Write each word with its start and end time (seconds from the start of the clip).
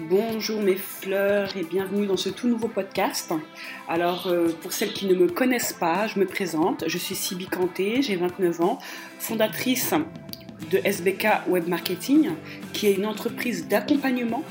Bonjour 0.00 0.60
mes 0.60 0.74
fleurs 0.74 1.56
et 1.56 1.62
bienvenue 1.62 2.08
dans 2.08 2.16
ce 2.16 2.28
tout 2.28 2.48
nouveau 2.48 2.66
podcast. 2.66 3.32
Alors 3.86 4.26
euh, 4.26 4.48
pour 4.60 4.72
celles 4.72 4.92
qui 4.92 5.06
ne 5.06 5.14
me 5.14 5.28
connaissent 5.28 5.72
pas, 5.72 6.08
je 6.08 6.18
me 6.18 6.26
présente. 6.26 6.82
Je 6.88 6.98
suis 6.98 7.14
Sibi 7.14 7.46
Kanté, 7.46 8.02
j'ai 8.02 8.16
29 8.16 8.60
ans, 8.60 8.80
fondatrice 9.20 9.94
de 10.72 10.80
SBK 10.82 11.46
Web 11.46 11.68
Marketing, 11.68 12.30
qui 12.72 12.88
est 12.88 12.94
une 12.94 13.06
entreprise 13.06 13.68
d'accompagnement 13.68 14.42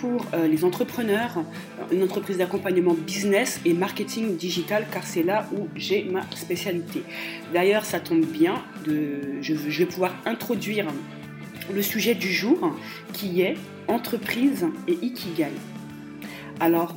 pour 0.00 0.24
euh, 0.32 0.48
les 0.48 0.64
entrepreneurs, 0.64 1.44
une 1.92 2.02
entreprise 2.02 2.38
d'accompagnement 2.38 2.94
business 2.94 3.60
et 3.66 3.74
marketing 3.74 4.38
digital, 4.38 4.86
car 4.90 5.04
c'est 5.06 5.22
là 5.22 5.46
où 5.54 5.68
j'ai 5.76 6.04
ma 6.04 6.22
spécialité. 6.30 7.02
D'ailleurs, 7.52 7.84
ça 7.84 8.00
tombe 8.00 8.24
bien, 8.24 8.64
je 8.86 9.52
vais 9.52 9.86
pouvoir 9.86 10.14
introduire 10.24 10.86
le 11.72 11.82
sujet 11.82 12.14
du 12.14 12.32
jour 12.32 12.74
qui 13.12 13.42
est 13.42 13.56
entreprise 13.88 14.66
et 14.86 14.92
ikigai. 15.02 15.52
Alors, 16.60 16.96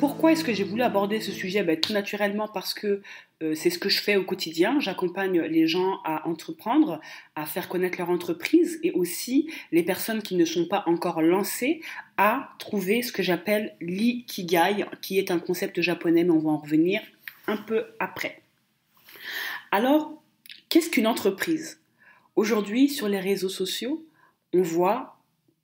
pourquoi 0.00 0.32
est-ce 0.32 0.44
que 0.44 0.52
j'ai 0.52 0.64
voulu 0.64 0.82
aborder 0.82 1.20
ce 1.20 1.32
sujet? 1.32 1.62
Ben, 1.62 1.80
Tout 1.80 1.92
naturellement 1.92 2.48
parce 2.48 2.74
que 2.74 3.00
euh, 3.42 3.54
c'est 3.54 3.70
ce 3.70 3.78
que 3.78 3.88
je 3.88 4.00
fais 4.00 4.16
au 4.16 4.24
quotidien. 4.24 4.78
J'accompagne 4.80 5.40
les 5.40 5.66
gens 5.66 6.00
à 6.04 6.28
entreprendre, 6.28 7.00
à 7.34 7.46
faire 7.46 7.68
connaître 7.68 7.98
leur 7.98 8.10
entreprise 8.10 8.78
et 8.82 8.92
aussi 8.92 9.50
les 9.72 9.82
personnes 9.82 10.22
qui 10.22 10.36
ne 10.36 10.44
sont 10.44 10.66
pas 10.66 10.84
encore 10.86 11.22
lancées 11.22 11.80
à 12.16 12.50
trouver 12.58 13.02
ce 13.02 13.12
que 13.12 13.22
j'appelle 13.22 13.74
l'ikigai, 13.80 14.84
qui 15.00 15.18
est 15.18 15.30
un 15.30 15.38
concept 15.38 15.80
japonais, 15.80 16.24
mais 16.24 16.30
on 16.30 16.40
va 16.40 16.50
en 16.50 16.58
revenir 16.58 17.00
un 17.46 17.56
peu 17.56 17.86
après. 17.98 18.42
Alors, 19.70 20.22
qu'est-ce 20.68 20.90
qu'une 20.90 21.06
entreprise? 21.06 21.80
Aujourd'hui, 22.36 22.90
sur 22.90 23.08
les 23.08 23.18
réseaux 23.18 23.48
sociaux, 23.48 24.06
on 24.52 24.60
voit 24.60 25.18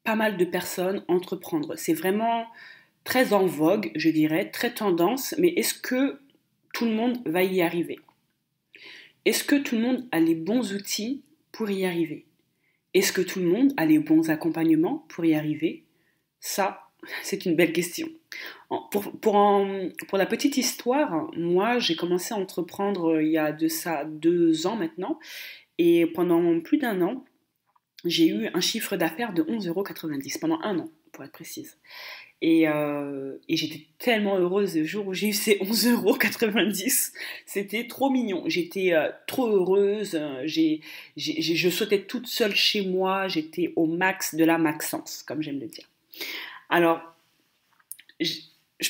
pas 0.05 0.17
mal 0.17 0.39
de 0.39 0.45
personnes 0.47 1.05
entreprendre. 1.07 1.77
C'est 1.77 1.93
vraiment 1.93 2.47
très 3.05 3.35
en 3.35 3.45
vogue, 3.45 3.93
je 3.95 4.09
dirais, 4.09 4.51
très 4.51 4.73
tendance, 4.73 5.35
mais 5.39 5.49
est-ce 5.49 5.74
que 5.74 6.19
tout 6.73 6.87
le 6.87 6.93
monde 6.93 7.19
va 7.27 7.43
y 7.43 7.61
arriver? 7.61 8.01
Est-ce 9.27 9.45
que 9.45 9.57
tout 9.57 9.77
le 9.77 9.83
monde 9.83 10.09
a 10.13 10.19
les 10.19 10.35
bons 10.35 10.73
outils 10.73 11.23
pour 11.52 11.71
y 11.71 11.85
arriver? 11.85 12.27
Est-ce 12.95 13.13
que 13.13 13.21
tout 13.21 13.39
le 13.39 13.46
monde 13.46 13.74
a 13.77 13.85
les 13.85 13.99
bons 13.99 14.30
accompagnements 14.30 15.05
pour 15.09 15.27
y 15.27 15.35
arriver? 15.35 15.85
Ça, 16.41 16.89
c'est 17.23 17.45
une 17.45 17.55
belle 17.55 17.73
question. 17.73 18.09
Pour, 18.91 19.13
pour, 19.21 20.16
la 20.16 20.24
petite 20.24 20.57
histoire, 20.57 21.30
moi 21.37 21.79
j'ai 21.79 21.96
commencé 21.96 22.33
à 22.33 22.39
entreprendre 22.39 23.21
il 23.21 23.30
y 23.30 23.37
a 23.37 23.52
de 23.52 23.68
ça 23.68 24.07
deux 24.07 24.66
ans 24.66 24.77
maintenant 24.77 25.18
et 25.85 26.07
pendant 26.07 26.61
plus 26.61 26.79
d'un 26.79 27.02
an, 27.02 27.25
j'ai 28.05 28.29
eu 28.29 28.49
un 28.55 28.61
chiffre 28.61 28.97
d'affaires 28.97 29.33
de 29.33 29.43
11,90 29.43 29.69
euros 29.69 29.85
pendant 30.41 30.61
un 30.63 30.79
an, 30.79 30.89
pour 31.11 31.24
être 31.24 31.33
précise. 31.33 31.77
Euh, 32.45 33.37
et, 33.49 33.57
j'étais 33.57 33.87
tellement 33.99 34.39
heureuse 34.39 34.77
le 34.77 34.85
jour 34.85 35.09
où 35.09 35.15
j'ai 35.15 35.29
eu 35.29 35.33
ces 35.33 35.59
11,90 35.59 35.91
euros. 35.91 36.16
C'était 37.47 37.89
trop 37.89 38.11
mignon. 38.11 38.45
J'étais 38.47 38.93
euh, 38.93 39.11
trop 39.27 39.49
heureuse. 39.49 40.21
Je 40.47 41.69
sautais 41.71 42.02
toute 42.02 42.29
seule 42.29 42.55
chez 42.55 42.87
moi. 42.87 43.27
J'étais 43.27 43.73
au 43.74 43.87
max 43.87 44.37
de 44.37 44.45
la 44.45 44.59
maxence, 44.59 45.24
comme 45.24 45.43
j'aime 45.43 45.59
le 45.59 45.67
dire. 45.67 45.89
Alors, 46.71 47.01
je, 48.21 48.39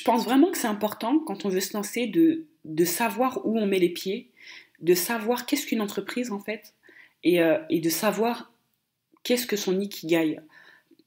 pense 0.04 0.24
vraiment 0.24 0.50
que 0.50 0.58
c'est 0.58 0.66
important 0.66 1.18
quand 1.20 1.46
on 1.46 1.48
veut 1.48 1.60
se 1.60 1.74
lancer 1.74 2.06
de, 2.06 2.44
de 2.66 2.84
savoir 2.84 3.46
où 3.46 3.58
on 3.58 3.66
met 3.66 3.78
les 3.78 3.88
pieds, 3.88 4.30
de 4.80 4.94
savoir 4.94 5.46
qu'est-ce 5.46 5.66
qu'une 5.66 5.80
entreprise 5.80 6.32
en 6.32 6.38
fait, 6.38 6.74
euh, 7.26 7.58
et, 7.70 7.80
de 7.80 7.90
savoir 7.90 8.52
qu'est-ce 9.22 9.46
que 9.46 9.56
son 9.56 9.78
ikigai. 9.80 10.40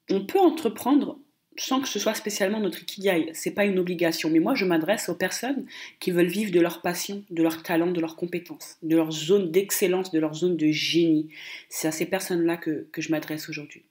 On 0.09 0.25
peut 0.25 0.39
entreprendre 0.39 1.19
sans 1.57 1.79
que 1.79 1.87
ce 1.87 1.99
soit 1.99 2.13
spécialement 2.13 2.59
notre 2.59 2.81
ikigai, 2.81 3.29
c'est 3.33 3.51
pas 3.51 3.63
une 3.63 3.79
obligation. 3.79 4.29
Mais 4.29 4.39
moi, 4.39 4.55
je 4.55 4.65
m'adresse 4.65 5.07
aux 5.07 5.15
personnes 5.15 5.65
qui 5.99 6.11
veulent 6.11 6.25
vivre 6.25 6.51
de 6.51 6.59
leur 6.59 6.81
passion, 6.81 7.23
de 7.29 7.43
leur 7.43 7.63
talent, 7.63 7.91
de 7.91 8.01
leurs 8.01 8.17
compétences, 8.17 8.77
de 8.83 8.95
leur 8.95 9.11
zone 9.11 9.51
d'excellence, 9.51 10.11
de 10.11 10.19
leur 10.19 10.33
zone 10.33 10.57
de 10.57 10.71
génie. 10.71 11.29
C'est 11.69 11.87
à 11.87 11.91
ces 11.91 12.05
personnes-là 12.05 12.57
que, 12.57 12.87
je 12.97 13.09
m'adresse 13.09 13.47
aujourd'hui. 13.47 13.83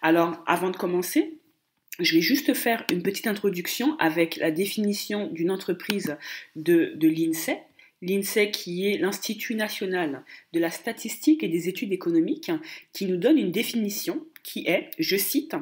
Alors, 0.00 0.42
avant 0.46 0.70
de 0.70 0.76
commencer, 0.76 1.38
je 1.98 2.14
vais 2.14 2.20
juste 2.20 2.54
faire 2.54 2.84
une 2.92 3.02
petite 3.02 3.26
introduction 3.26 3.98
avec 3.98 4.36
la 4.36 4.52
définition 4.52 5.26
d'une 5.32 5.50
entreprise 5.50 6.16
de, 6.54 6.92
de 6.94 7.08
l'INSEE 7.08 7.58
l'INSEE 8.02 8.50
qui 8.50 8.86
est 8.86 8.98
l'Institut 8.98 9.54
national 9.54 10.24
de 10.52 10.60
la 10.60 10.70
statistique 10.70 11.42
et 11.42 11.48
des 11.48 11.68
études 11.68 11.92
économiques, 11.92 12.50
qui 12.92 13.06
nous 13.06 13.16
donne 13.16 13.38
une 13.38 13.52
définition 13.52 14.24
qui 14.42 14.66
est, 14.66 14.90
je 14.98 15.16
cite, 15.16 15.56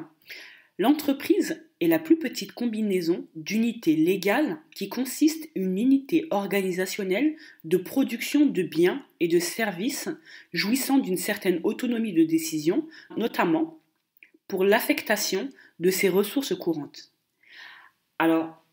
L'entreprise 0.77 1.63
est 1.79 1.87
la 1.87 1.99
plus 1.99 2.17
petite 2.17 2.51
combinaison 2.51 3.25
d'unités 3.35 3.95
légales 3.95 4.59
qui 4.71 4.89
consiste 4.89 5.49
une 5.55 5.77
unité 5.77 6.27
organisationnelle 6.31 7.37
de 7.63 7.77
production 7.77 8.45
de 8.45 8.61
biens 8.61 9.05
et 9.21 9.29
de 9.29 9.39
services 9.39 10.09
jouissant 10.51 10.97
d'une 10.97 11.17
certaine 11.17 11.61
autonomie 11.63 12.11
de 12.11 12.25
décision, 12.25 12.85
notamment 13.15 13.79
pour 14.49 14.65
l'affectation 14.65 15.49
de 15.79 15.89
ses 15.89 16.09
ressources 16.09 16.55
courantes. 16.55 17.13
Alors, 18.19 18.64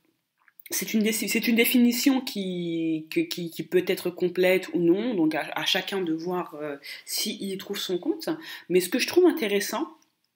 c'est 0.72 0.94
une, 0.94 1.00
une, 1.00 1.55
définition 1.56 2.21
qui, 2.21 3.06
qui, 3.10 3.62
peut 3.62 3.84
être 3.87 4.10
complète 4.10 4.69
ou 4.75 4.78
non, 4.78 5.15
donc 5.15 5.34
à, 5.34 5.65
chacun 5.65 6.00
de 6.00 6.12
voir 6.12 6.55
euh, 6.55 6.77
s'il 7.05 7.43
y 7.43 7.56
trouve 7.59 7.78
son 7.78 7.99
compte. 7.99 8.28
Mais 8.69 8.81
ce 8.81 8.88
que 8.88 8.99
je 8.99 9.06
trouve 9.06 9.27
intéressant 9.27 9.88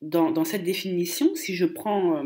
dans, 0.02 0.44
cette 0.44 0.64
définition, 0.64 1.34
si 1.34 1.54
je 1.54 1.64
prends 1.64 2.16
euh, 2.16 2.22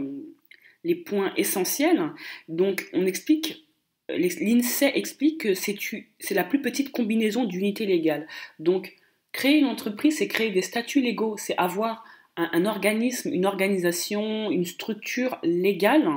les 0.84 0.94
points 0.94 1.32
essentiels, 1.36 2.10
donc 2.48 2.88
on 2.92 3.06
explique, 3.06 3.66
l'INSEE 4.08 4.92
explique 4.94 5.42
que 5.42 5.54
c'est 5.54 6.34
la 6.34 6.44
plus 6.44 6.60
petite 6.60 6.92
combinaison 6.92 7.44
d'unités 7.44 7.86
légales. 7.86 8.26
Donc 8.58 8.96
créer 9.32 9.58
une 9.58 9.66
entreprise, 9.66 10.18
c'est 10.18 10.28
créer 10.28 10.50
des 10.50 10.62
statuts 10.62 11.00
légaux, 11.00 11.36
c'est 11.38 11.56
avoir 11.56 12.04
un 12.36 12.64
organisme, 12.64 13.34
une 13.34 13.44
organisation, 13.44 14.50
une 14.50 14.64
structure 14.64 15.38
légale 15.42 16.08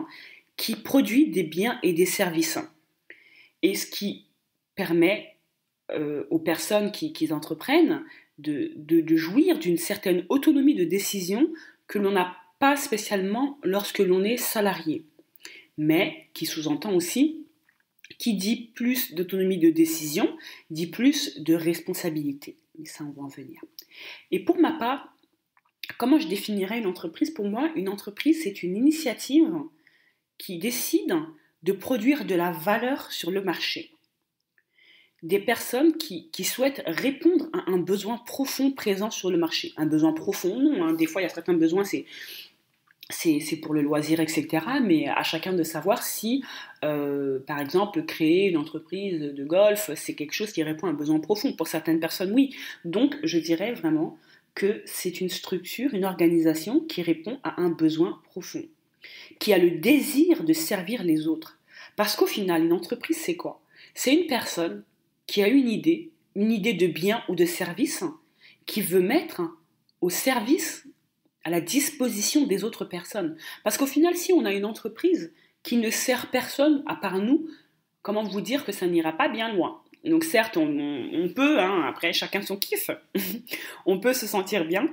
qui 0.57 0.75
produit 0.75 1.29
des 1.29 1.43
biens 1.43 1.79
et 1.83 1.93
des 1.93 2.05
services. 2.05 2.59
Et 3.61 3.75
ce 3.75 3.87
qui 3.87 4.27
permet 4.75 5.37
euh, 5.91 6.25
aux 6.29 6.39
personnes 6.39 6.91
qui, 6.91 7.31
entreprennent 7.31 8.03
de, 8.37 9.15
jouir 9.15 9.59
d'une 9.59 9.77
certaine 9.77 10.25
autonomie 10.29 10.75
de 10.75 10.83
décision 10.83 11.51
que 11.87 11.99
l'on 11.99 12.11
n'a 12.11 12.35
pas 12.59 12.75
spécialement 12.75 13.59
lorsque 13.63 13.99
l'on 13.99 14.23
est 14.23 14.37
salarié. 14.37 15.05
Mais 15.77 16.29
qui 16.33 16.45
sous-entend 16.45 16.93
aussi 16.93 17.39
qui 18.19 18.35
dit 18.35 18.71
plus 18.75 19.15
d'autonomie 19.15 19.57
de 19.57 19.69
décision, 19.69 20.37
dit 20.69 20.87
plus 20.87 21.39
de 21.41 21.55
responsabilité. 21.55 22.57
Mais 22.77 22.85
ça, 22.85 23.03
on 23.03 23.11
va 23.11 23.23
en 23.23 23.27
venir. 23.27 23.59
Et 24.31 24.39
pour 24.39 24.59
ma 24.59 24.71
part, 24.71 25.17
comment 25.97 26.19
je 26.19 26.27
définirais 26.27 26.79
une 26.79 26.85
entreprise? 26.85 27.31
Pour 27.31 27.49
moi, 27.49 27.71
une 27.75 27.89
entreprise, 27.89 28.41
c'est 28.43 28.63
une 28.63 28.75
initiative 28.77 29.51
qui 30.43 30.57
décident 30.57 31.25
de 31.63 31.71
produire 31.71 32.25
de 32.25 32.35
la 32.35 32.51
valeur 32.51 33.09
sur 33.13 33.31
le 33.31 33.41
marché. 33.41 33.91
Des 35.21 35.39
personnes 35.39 35.95
qui, 35.95 36.29
souhaitent 36.43 36.83
répondre 36.85 37.47
à 37.53 37.71
un 37.71 37.77
besoin 37.77 38.17
profond 38.17 38.73
présent 38.73 39.09
sur 39.09 39.31
le 39.31 39.37
marché. 39.37 39.71
Un 39.77 39.85
besoin 39.85 40.11
profond, 40.11 40.59
non, 40.59 40.83
hein. 40.83 40.93
des 40.93 41.05
fois 41.05 41.21
il 41.21 41.23
y 41.23 41.27
a 41.27 41.33
certains 41.33 41.53
besoins, 41.53 41.85
c'est 41.85 42.05
c'est 43.09 43.59
pour 43.61 43.73
le 43.73 43.81
loisir, 43.81 44.19
etc. 44.19 44.47
Mais 44.81 45.07
à 45.07 45.23
chacun 45.23 45.53
de 45.53 45.63
savoir 45.63 46.03
si, 46.03 46.43
euh, 46.83 47.39
par 47.45 47.59
exemple, 47.59 48.03
créer 48.05 48.49
une 48.49 48.57
entreprise 48.57 49.19
de 49.19 49.45
golf, 49.45 49.91
c'est 49.95 50.15
quelque 50.15 50.33
chose 50.33 50.51
qui 50.51 50.63
répond 50.63 50.87
à 50.87 50.89
un 50.89 50.93
besoin 50.93 51.19
profond. 51.19 51.53
Pour 51.53 51.67
certaines 51.67 51.99
personnes, 51.99 52.31
oui. 52.33 52.55
Donc, 52.85 53.15
je 53.23 53.37
dirais 53.37 53.73
vraiment 53.73 54.17
que 54.55 54.81
c'est 54.85 55.21
une 55.21 55.29
structure, 55.29 55.93
une 55.93 56.05
organisation 56.05 56.79
qui 56.79 57.01
répond 57.01 57.39
à 57.43 57.61
un 57.61 57.69
besoin 57.69 58.19
profond 58.23 58.63
qui 59.39 59.53
a 59.53 59.57
le 59.57 59.71
désir 59.71 60.44
de 60.44 60.53
servir 60.53 61.03
les 61.03 61.27
autres. 61.27 61.59
Parce 61.95 62.15
qu'au 62.15 62.27
final, 62.27 62.63
une 62.63 62.73
entreprise, 62.73 63.17
c'est 63.17 63.35
quoi? 63.35 63.61
C'est 63.94 64.13
une 64.13 64.27
personne 64.27 64.83
qui 65.27 65.44
a 65.44 65.47
une 65.47 65.69
idée, 65.69 66.11
une 66.35 66.51
idée 66.51 66.73
de 66.73 66.88
bien 66.88 67.23
ou 67.29 67.35
de 67.35 67.45
service, 67.45 68.03
qui 68.65 68.81
veut 68.81 69.01
mettre 69.01 69.41
au 70.01 70.09
service, 70.09 70.85
à 71.44 71.50
la 71.50 71.61
disposition 71.61 72.47
des 72.47 72.63
autres 72.63 72.85
personnes. 72.85 73.35
Parce 73.63 73.77
qu'au 73.77 73.85
final, 73.85 74.15
si 74.15 74.31
on 74.33 74.45
a 74.45 74.53
une 74.53 74.65
entreprise 74.65 75.33
qui 75.61 75.77
ne 75.77 75.89
sert 75.89 76.31
personne 76.31 76.83
à 76.88 76.95
part 76.95 77.19
nous, 77.19 77.47
comment 78.01 78.23
vous 78.23 78.41
dire 78.41 78.65
que 78.65 78.71
ça 78.71 78.88
n'ira 78.88 79.11
pas 79.13 79.27
bien 79.27 79.53
loin? 79.53 79.81
Donc 80.03 80.23
certes, 80.23 80.57
on, 80.57 81.29
peut, 81.33 81.59
hein, 81.59 81.83
après 81.88 82.11
chacun 82.11 82.41
son 82.41 82.57
kiff, 82.57 82.91
on 83.85 83.99
peut 83.99 84.13
se 84.13 84.27
sentir 84.27 84.65
bien, 84.65 84.88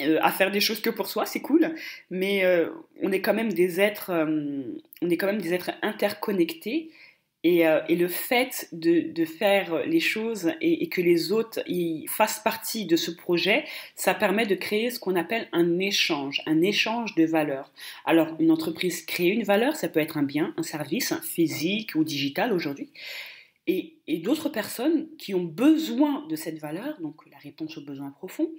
euh, 0.00 0.18
à 0.22 0.30
faire 0.30 0.50
des 0.50 0.60
choses 0.60 0.80
que 0.80 0.90
pour 0.90 1.08
soi, 1.08 1.26
c'est 1.26 1.40
cool, 1.40 1.74
mais 2.10 2.44
euh, 2.44 2.70
on 3.02 3.12
est 3.12 3.20
quand 3.20 3.34
même 3.34 3.52
des 3.52 3.80
êtres, 3.80 4.10
euh, 4.10 4.62
on 5.02 5.10
est 5.10 5.16
quand 5.16 5.26
même 5.26 5.40
des 5.40 5.54
êtres 5.54 5.70
interconnectés 5.82 6.90
Et, 7.42 7.64
le 7.88 8.08
fait 8.08 8.68
de, 8.72 9.24
faire 9.24 9.86
les 9.86 10.00
choses 10.00 10.52
et, 10.60 10.88
que 10.90 11.00
les 11.00 11.32
autres 11.32 11.60
y 11.66 12.06
fassent 12.06 12.40
partie 12.40 12.84
de 12.84 12.96
ce 12.96 13.10
projet, 13.10 13.64
ça 13.94 14.12
permet 14.12 14.46
de 14.46 14.54
créer 14.54 14.90
ce 14.90 14.98
qu'on 15.00 15.16
appelle 15.16 15.48
un 15.52 15.78
échange, 15.78 16.42
un 16.46 16.60
échange 16.60 17.14
de 17.14 17.24
valeurs. 17.24 17.72
Alors, 18.04 18.36
une 18.40 18.50
entreprise 18.50 19.06
crée 19.06 19.28
une 19.28 19.44
valeur, 19.44 19.74
ça 19.76 19.88
peut 19.88 20.00
être 20.00 20.18
un 20.18 20.22
bien, 20.22 20.52
un 20.58 20.62
service, 20.62 21.14
physique 21.22 21.94
ou 21.94 22.04
digital 22.04 22.52
aujourd'hui. 22.52 22.90
Et 23.66 24.18
d'autres 24.18 24.48
personnes 24.48 25.06
qui 25.16 25.34
ont 25.34 25.44
besoin 25.44 26.26
de 26.28 26.36
cette 26.36 26.58
valeur, 26.58 27.00
donc 27.00 27.16
la 27.30 27.38
réponse 27.38 27.78
aux 27.78 27.84
besoins 27.84 28.10
profonds, 28.10 28.50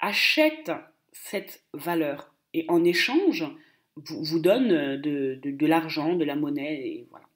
achètent 0.00 0.72
cette 1.12 1.62
valeur 1.72 2.34
et 2.54 2.64
en 2.68 2.84
échange 2.84 3.44
vous, 3.96 4.24
vous 4.24 4.38
donne 4.38 4.96
de, 5.00 5.38
de, 5.42 5.50
de 5.50 5.66
l'argent, 5.66 6.14
de 6.14 6.24
la 6.24 6.36
monnaie, 6.36 7.06
voilà. 7.10 7.26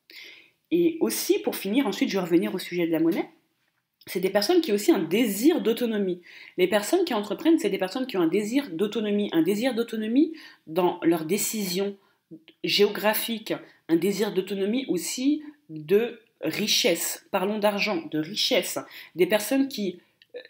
Et 0.70 0.96
aussi, 1.00 1.38
pour 1.38 1.56
finir, 1.56 1.86
ensuite 1.86 2.08
je 2.08 2.16
vais 2.16 2.24
revenir 2.24 2.54
au 2.54 2.58
sujet 2.58 2.86
de 2.86 2.92
la 2.92 3.00
monnaie, 3.00 3.28
c'est 4.06 4.20
des 4.20 4.30
personnes 4.30 4.60
qui 4.60 4.72
ont 4.72 4.74
aussi 4.74 4.92
un 4.92 5.02
désir 5.02 5.60
d'autonomie. 5.60 6.20
Les 6.58 6.66
personnes 6.66 7.04
qui 7.04 7.14
entreprennent, 7.14 7.58
c'est 7.58 7.70
des 7.70 7.78
personnes 7.78 8.06
qui 8.06 8.16
ont 8.16 8.22
un 8.22 8.28
désir 8.28 8.70
d'autonomie, 8.70 9.30
un 9.32 9.42
désir 9.42 9.74
d'autonomie 9.74 10.32
dans 10.66 11.00
leurs 11.02 11.24
décisions 11.24 11.96
géographiques, 12.64 13.54
un 13.88 13.96
désir 13.96 14.32
d'autonomie 14.32 14.84
aussi 14.88 15.42
de 15.70 16.20
richesse. 16.42 17.26
Parlons 17.30 17.58
d'argent, 17.58 18.02
de 18.10 18.18
richesse. 18.18 18.78
Des 19.14 19.26
personnes 19.26 19.68
qui, 19.68 20.00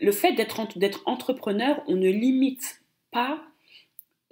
le 0.00 0.12
fait 0.12 0.32
d'être 0.32 1.02
entrepreneur, 1.06 1.82
on 1.86 1.96
ne 1.96 2.10
limite 2.10 2.82
pas 3.10 3.42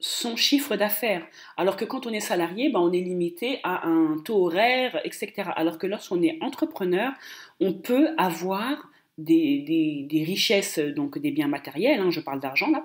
son 0.03 0.37
chiffre 0.37 0.77
d'affaires. 0.77 1.25
Alors 1.57 1.77
que 1.77 1.85
quand 1.85 2.07
on 2.07 2.13
est 2.13 2.21
salarié, 2.21 2.71
ben, 2.71 2.81
on 2.81 2.93
est 2.93 3.01
limité 3.01 3.61
à 3.63 3.87
un 3.87 4.19
taux 4.19 4.47
horaire, 4.47 5.01
etc. 5.05 5.51
Alors 5.55 5.79
que 5.79 5.87
lorsqu'on 5.87 6.23
est 6.23 6.39
entrepreneur, 6.43 7.13
on 7.61 7.73
peut 7.73 8.09
avoir 8.19 8.91
des, 9.17 10.09
richesses, 10.27 10.79
donc 10.79 11.19
des 11.19 11.31
biens 11.31 11.47
matériels, 11.47 12.01
hein, 12.01 12.11
je 12.11 12.21
parle 12.21 12.41
d'argent 12.41 12.71
là, 12.71 12.85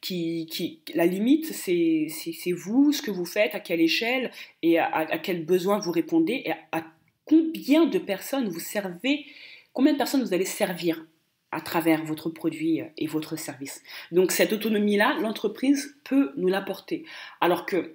qui, 0.00 0.46
qui, 0.46 0.82
la 0.94 1.06
limite, 1.06 1.52
c'est 1.52 2.08
vous, 2.50 2.90
ce 2.90 3.00
que 3.00 3.12
vous 3.12 3.24
faites, 3.24 3.54
à 3.54 3.60
quelle 3.60 3.80
échelle 3.80 4.32
et 4.62 4.80
à, 4.80 4.92
à 4.92 5.18
quel 5.18 5.44
besoin 5.44 5.78
vous 5.78 5.92
répondez 5.92 6.42
et 6.44 6.52
à 6.72 6.82
combien 7.26 7.86
de 7.86 7.98
personnes 7.98 8.48
vous 8.48 8.58
servez, 8.58 9.24
combien 9.72 9.92
de 9.92 9.98
personnes 9.98 10.24
vous 10.24 10.34
allez 10.34 10.44
servir 10.44 11.06
à 11.52 11.60
travers 11.60 12.04
votre 12.04 12.30
produit 12.30 12.80
euh, 12.80 12.86
et 12.98 13.06
votre 13.06 13.36
service. 13.36 13.82
Donc 14.10 14.32
cette 14.32 14.52
autonomie-là, 14.52 15.18
l'entreprise 15.20 15.96
peut 16.04 16.32
nous 16.36 16.48
l'apporter. 16.48 17.04
Alors 17.40 17.66
que 17.66 17.94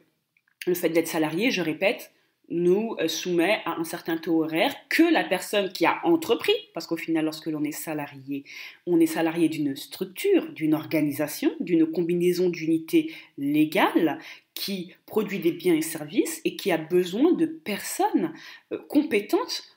le 0.66 0.74
fait 0.74 0.90
d'être 0.90 1.08
salarié, 1.08 1.52
je 1.52 1.62
répète, 1.62 2.12
nous 2.50 2.96
euh, 3.00 3.08
soumet 3.08 3.62
à 3.66 3.78
un 3.80 3.84
certain 3.84 4.18
taux 4.18 4.44
horaire 4.44 4.74
que 4.90 5.04
la 5.04 5.24
personne 5.24 5.72
qui 5.72 5.86
a 5.86 6.00
entrepris, 6.04 6.54
parce 6.74 6.88
qu'au 6.88 6.96
final, 6.96 7.26
lorsque 7.26 7.48
l'on 7.48 7.64
est 7.64 7.72
salarié, 7.72 8.44
on 8.86 9.00
est 9.00 9.06
salarié 9.06 9.50
d'une 9.50 9.76
structure, 9.76 10.52
d'une 10.54 10.74
organisation, 10.74 11.52
d'une 11.60 11.86
combinaison 11.86 12.50
d'unités 12.50 13.14
légales 13.38 14.20
qui 14.54 14.94
produit 15.06 15.40
des 15.40 15.52
biens 15.52 15.76
et 15.76 15.82
services 15.82 16.42
et 16.46 16.56
qui 16.56 16.72
a 16.72 16.78
besoin 16.78 17.34
de 17.34 17.46
personnes 17.46 18.34
euh, 18.72 18.78
compétentes 18.88 19.77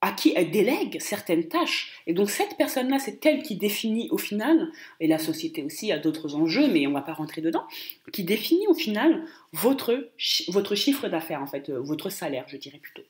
à 0.00 0.12
qui 0.12 0.32
elle 0.36 0.50
délègue 0.50 0.98
certaines 1.00 1.48
tâches. 1.48 2.02
Et 2.06 2.12
donc 2.12 2.30
cette 2.30 2.56
personne-là, 2.56 2.98
c'est 2.98 3.24
elle 3.26 3.42
qui 3.42 3.56
définit 3.56 4.08
au 4.10 4.18
final, 4.18 4.70
et 5.00 5.08
la 5.08 5.18
société 5.18 5.62
aussi 5.62 5.90
a 5.90 5.98
d'autres 5.98 6.36
enjeux, 6.36 6.68
mais 6.68 6.86
on 6.86 6.90
ne 6.90 6.94
va 6.94 7.02
pas 7.02 7.14
rentrer 7.14 7.40
dedans, 7.40 7.64
qui 8.12 8.24
définit 8.24 8.66
au 8.68 8.74
final 8.74 9.24
votre, 9.52 10.10
votre 10.48 10.74
chiffre 10.74 11.08
d'affaires, 11.08 11.42
en 11.42 11.46
fait, 11.46 11.68
euh, 11.68 11.80
votre 11.80 12.10
salaire, 12.10 12.44
je 12.48 12.56
dirais 12.56 12.78
plutôt. 12.78 13.02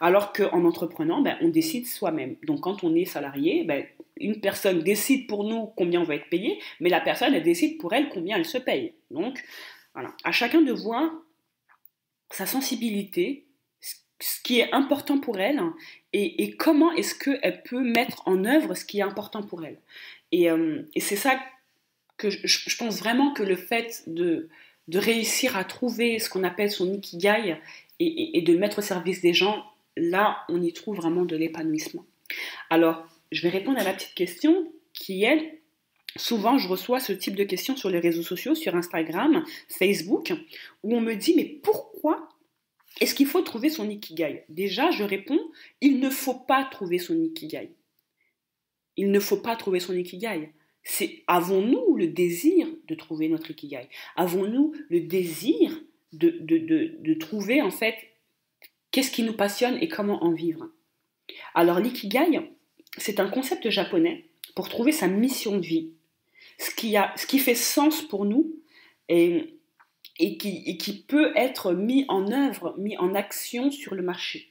Alors 0.00 0.32
qu'en 0.32 0.64
entreprenant, 0.64 1.20
ben, 1.20 1.36
on 1.42 1.48
décide 1.48 1.86
soi-même. 1.86 2.36
Donc 2.46 2.62
quand 2.62 2.84
on 2.84 2.94
est 2.94 3.04
salarié, 3.04 3.64
ben, 3.64 3.84
une 4.16 4.40
personne 4.40 4.82
décide 4.82 5.26
pour 5.26 5.44
nous 5.44 5.66
combien 5.76 6.00
on 6.00 6.04
va 6.04 6.14
être 6.14 6.28
payé, 6.28 6.58
mais 6.80 6.88
la 6.88 7.00
personne, 7.00 7.34
elle 7.34 7.42
décide 7.42 7.78
pour 7.78 7.92
elle 7.92 8.08
combien 8.08 8.36
elle 8.36 8.46
se 8.46 8.58
paye. 8.58 8.94
Donc 9.10 9.42
voilà, 9.94 10.14
à 10.24 10.32
chacun 10.32 10.62
de 10.62 10.72
voir 10.72 11.10
sa 12.30 12.46
sensibilité, 12.46 13.46
ce 14.20 14.40
qui 14.42 14.60
est 14.60 14.72
important 14.72 15.18
pour 15.18 15.38
elle 15.40 15.60
et, 16.12 16.56
comment 16.56 16.92
est-ce 16.92 17.14
qu'elle 17.14 17.62
peut 17.62 17.82
mettre 17.82 18.22
en 18.26 18.44
œuvre 18.44 18.74
ce 18.74 18.84
qui 18.84 18.98
est 18.98 19.02
important 19.02 19.42
pour 19.42 19.64
elle. 19.64 19.78
Et, 20.32 20.50
euh, 20.50 20.82
c'est 20.98 21.16
ça 21.16 21.40
que 22.16 22.28
je, 22.30 22.76
pense 22.76 22.98
vraiment 22.98 23.32
que 23.32 23.42
le 23.42 23.56
fait 23.56 24.02
de, 24.06 24.48
réussir 24.92 25.56
à 25.56 25.64
trouver 25.64 26.18
ce 26.18 26.28
qu'on 26.28 26.42
appelle 26.42 26.70
son 26.70 26.92
ikigai 26.92 27.56
et, 28.00 28.38
et, 28.38 28.42
de 28.42 28.56
mettre 28.56 28.80
au 28.80 28.82
service 28.82 29.20
des 29.20 29.32
gens, 29.32 29.64
là, 29.96 30.38
on 30.48 30.60
y 30.60 30.72
trouve 30.72 30.96
vraiment 30.96 31.24
de 31.24 31.36
l'épanouissement. 31.36 32.04
Alors, 32.70 33.06
je 33.30 33.42
vais 33.42 33.50
répondre 33.50 33.78
à 33.78 33.84
la 33.84 33.92
petite 33.92 34.14
question 34.14 34.72
qui 34.92 35.24
est, 35.24 35.60
souvent 36.16 36.58
je 36.58 36.68
reçois 36.68 36.98
ce 36.98 37.12
type 37.12 37.36
de 37.36 37.44
questions 37.44 37.76
sur 37.76 37.88
les 37.88 38.00
réseaux 38.00 38.22
sociaux, 38.22 38.56
sur 38.56 38.74
Instagram, 38.74 39.44
Facebook, 39.68 40.32
où 40.82 40.96
on 40.96 41.00
me 41.00 41.14
dit, 41.14 41.34
mais 41.36 41.44
pourquoi 41.44 41.89
est-ce 42.98 43.14
qu'il 43.14 43.26
faut 43.26 43.42
trouver 43.42 43.70
son 43.70 43.88
ikigai? 43.88 44.44
Déjà, 44.48 44.90
je 44.90 45.04
réponds, 45.04 45.40
il 45.80 46.00
ne 46.00 46.10
faut 46.10 46.34
pas 46.34 46.64
trouver 46.64 46.98
son 46.98 47.22
ikigai. 47.22 47.70
Il 48.96 49.10
ne 49.12 49.20
faut 49.20 49.36
pas 49.36 49.56
trouver 49.56 49.80
son 49.80 49.94
ikigai. 49.94 50.52
C'est 50.82 51.22
avons-nous 51.26 51.96
le 51.96 52.08
désir 52.08 52.66
de 52.88 52.94
trouver 52.94 53.28
notre 53.28 53.50
ikigai? 53.50 53.88
Avons-nous 54.16 54.74
le 54.88 55.00
désir 55.00 55.80
de, 56.12 56.30
de, 56.40 56.58
de, 56.98 57.14
trouver 57.14 57.62
en 57.62 57.70
fait 57.70 57.94
qu'est-ce 58.90 59.12
qui 59.12 59.22
nous 59.22 59.34
passionne 59.34 59.78
et 59.80 59.88
comment 59.88 60.24
en 60.24 60.32
vivre? 60.32 60.68
Alors 61.54 61.78
l'ikigai, 61.78 62.40
c'est 62.96 63.20
un 63.20 63.28
concept 63.28 63.70
japonais 63.70 64.24
pour 64.56 64.68
trouver 64.68 64.90
sa 64.90 65.06
mission 65.06 65.58
de 65.58 65.66
vie, 65.66 65.92
ce 66.58 66.74
qui, 66.74 66.96
a, 66.96 67.14
ce 67.16 67.26
qui 67.26 67.38
fait 67.38 67.54
sens 67.54 68.02
pour 68.02 68.24
nous 68.24 68.56
et 69.08 69.59
et 70.18 70.36
qui, 70.36 70.76
qui 70.76 71.02
peut 71.02 71.32
être 71.36 71.72
mis 71.72 72.04
en 72.08 72.30
œuvre, 72.30 72.74
mis 72.78 72.96
en 72.98 73.14
action 73.14 73.70
sur 73.70 73.94
le 73.94 74.02
marché. 74.02 74.48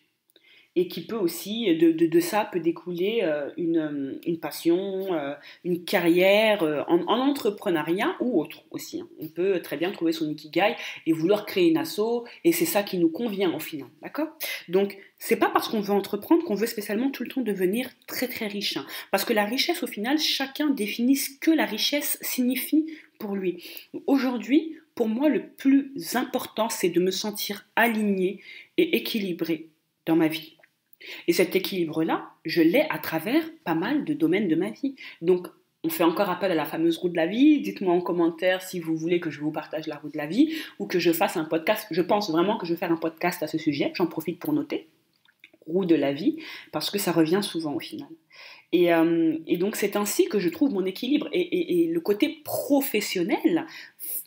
Et 0.75 0.87
qui 0.87 1.05
peut 1.05 1.17
aussi, 1.17 1.75
de, 1.75 1.91
de, 1.91 2.19
ça 2.19 2.47
peut 2.49 2.59
découler 2.59 3.21
euh, 3.23 3.49
une, 3.57 4.19
une, 4.25 4.39
passion, 4.39 5.13
euh, 5.13 5.33
une 5.65 5.83
carrière 5.83 6.63
euh, 6.63 6.83
en, 6.87 7.01
en, 7.07 7.19
entrepreneuriat 7.27 8.15
ou 8.21 8.39
autre 8.39 8.63
aussi. 8.69 9.01
Hein. 9.01 9.09
On 9.19 9.27
peut 9.27 9.61
très 9.61 9.77
bien 9.77 9.91
trouver 9.91 10.13
son 10.13 10.29
ikigai 10.29 10.75
et 11.05 11.11
vouloir 11.11 11.45
créer 11.45 11.69
une 11.69 11.77
asso, 11.77 12.23
et 12.45 12.51
c'est 12.51 12.65
ça 12.65 12.83
qui 12.83 12.97
nous 12.99 13.09
convient 13.09 13.53
au 13.53 13.59
final. 13.59 13.89
D'accord? 14.03 14.29
Donc, 14.69 14.97
c'est 15.17 15.37
pas 15.37 15.49
parce 15.49 15.67
qu'on 15.67 15.81
veut 15.81 15.93
entreprendre 15.93 16.45
qu'on 16.45 16.55
veut 16.55 16.67
spécialement 16.67 17.09
tout 17.09 17.23
le 17.23 17.29
temps 17.29 17.41
devenir 17.41 17.89
très 18.07 18.27
très 18.27 18.47
riche. 18.47 18.77
Hein. 18.77 18.85
Parce 19.11 19.25
que 19.25 19.33
la 19.33 19.45
richesse, 19.45 19.83
au 19.83 19.87
final, 19.87 20.17
chacun 20.19 20.69
définit 20.69 21.17
ce 21.17 21.31
que 21.41 21.51
la 21.51 21.65
richesse 21.65 22.19
signifie 22.21 22.85
pour 23.19 23.35
lui. 23.35 23.63
Aujourd'hui, 24.07 24.77
pour 24.99 25.07
moi, 25.07 25.29
le 25.29 25.47
plus 25.47 25.93
important, 26.15 26.67
c'est 26.67 26.89
de 26.89 26.99
me 26.99 27.09
sentir 27.09 27.65
aligné 27.77 28.41
et 28.75 28.97
équilibré 28.97 29.69
dans 30.05 30.17
ma 30.17 30.27
vie. 30.27 30.57
Et 31.25 31.31
cet 31.31 31.55
équilibre-là, 31.55 32.31
je 32.43 32.61
l'ai 32.61 32.85
à 32.89 32.99
travers 32.99 33.49
pas 33.63 33.75
mal 33.75 34.03
de 34.03 34.13
domaines 34.13 34.49
de 34.49 34.57
ma 34.57 34.71
vie. 34.71 34.95
Donc, 35.21 35.47
on 35.85 35.89
fait 35.89 36.03
encore 36.03 36.29
appel 36.29 36.51
à 36.51 36.55
la 36.55 36.65
fameuse 36.65 36.97
roue 36.97 37.07
de 37.07 37.15
la 37.15 37.27
vie. 37.27 37.61
Dites-moi 37.61 37.93
en 37.93 38.01
commentaire 38.01 38.61
si 38.61 38.81
vous 38.81 38.97
voulez 38.97 39.21
que 39.21 39.29
je 39.29 39.39
vous 39.39 39.51
partage 39.51 39.87
la 39.87 39.95
roue 39.95 40.09
de 40.09 40.17
la 40.17 40.27
vie 40.27 40.53
ou 40.79 40.85
que 40.85 40.99
je 40.99 41.13
fasse 41.13 41.37
un 41.37 41.45
podcast. 41.45 41.87
Je 41.91 42.01
pense 42.01 42.29
vraiment 42.29 42.57
que 42.57 42.65
je 42.65 42.73
vais 42.73 42.79
faire 42.79 42.91
un 42.91 42.97
podcast 42.97 43.41
à 43.41 43.47
ce 43.47 43.57
sujet. 43.57 43.93
J'en 43.95 44.07
profite 44.07 44.37
pour 44.37 44.51
noter. 44.51 44.89
De 45.69 45.95
la 45.95 46.13
vie, 46.13 46.37
parce 46.71 46.89
que 46.89 46.97
ça 46.97 47.11
revient 47.11 47.41
souvent 47.43 47.73
au 47.73 47.79
final. 47.79 48.09
Et, 48.71 48.93
euh, 48.93 49.37
et, 49.47 49.57
donc 49.57 49.75
c'est 49.75 49.95
ainsi 49.95 50.27
que 50.27 50.39
je 50.39 50.49
trouve 50.49 50.73
mon 50.73 50.85
équilibre. 50.85 51.29
Et, 51.31 51.41
et, 51.41 51.83
et, 51.83 51.87
le 51.87 51.99
côté 52.01 52.41
professionnel 52.43 53.65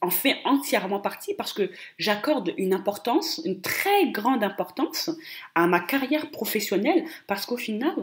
en 0.00 0.10
fait 0.10 0.36
entièrement 0.44 1.00
partie 1.00 1.34
parce 1.34 1.52
que 1.52 1.70
j'accorde 1.98 2.52
une 2.56 2.72
importance, 2.72 3.40
une 3.44 3.60
très 3.60 4.10
grande 4.10 4.42
importance 4.42 5.10
à 5.54 5.66
ma 5.66 5.80
carrière 5.80 6.30
professionnelle 6.30 7.04
parce 7.26 7.44
qu'au 7.44 7.56
final, 7.56 7.94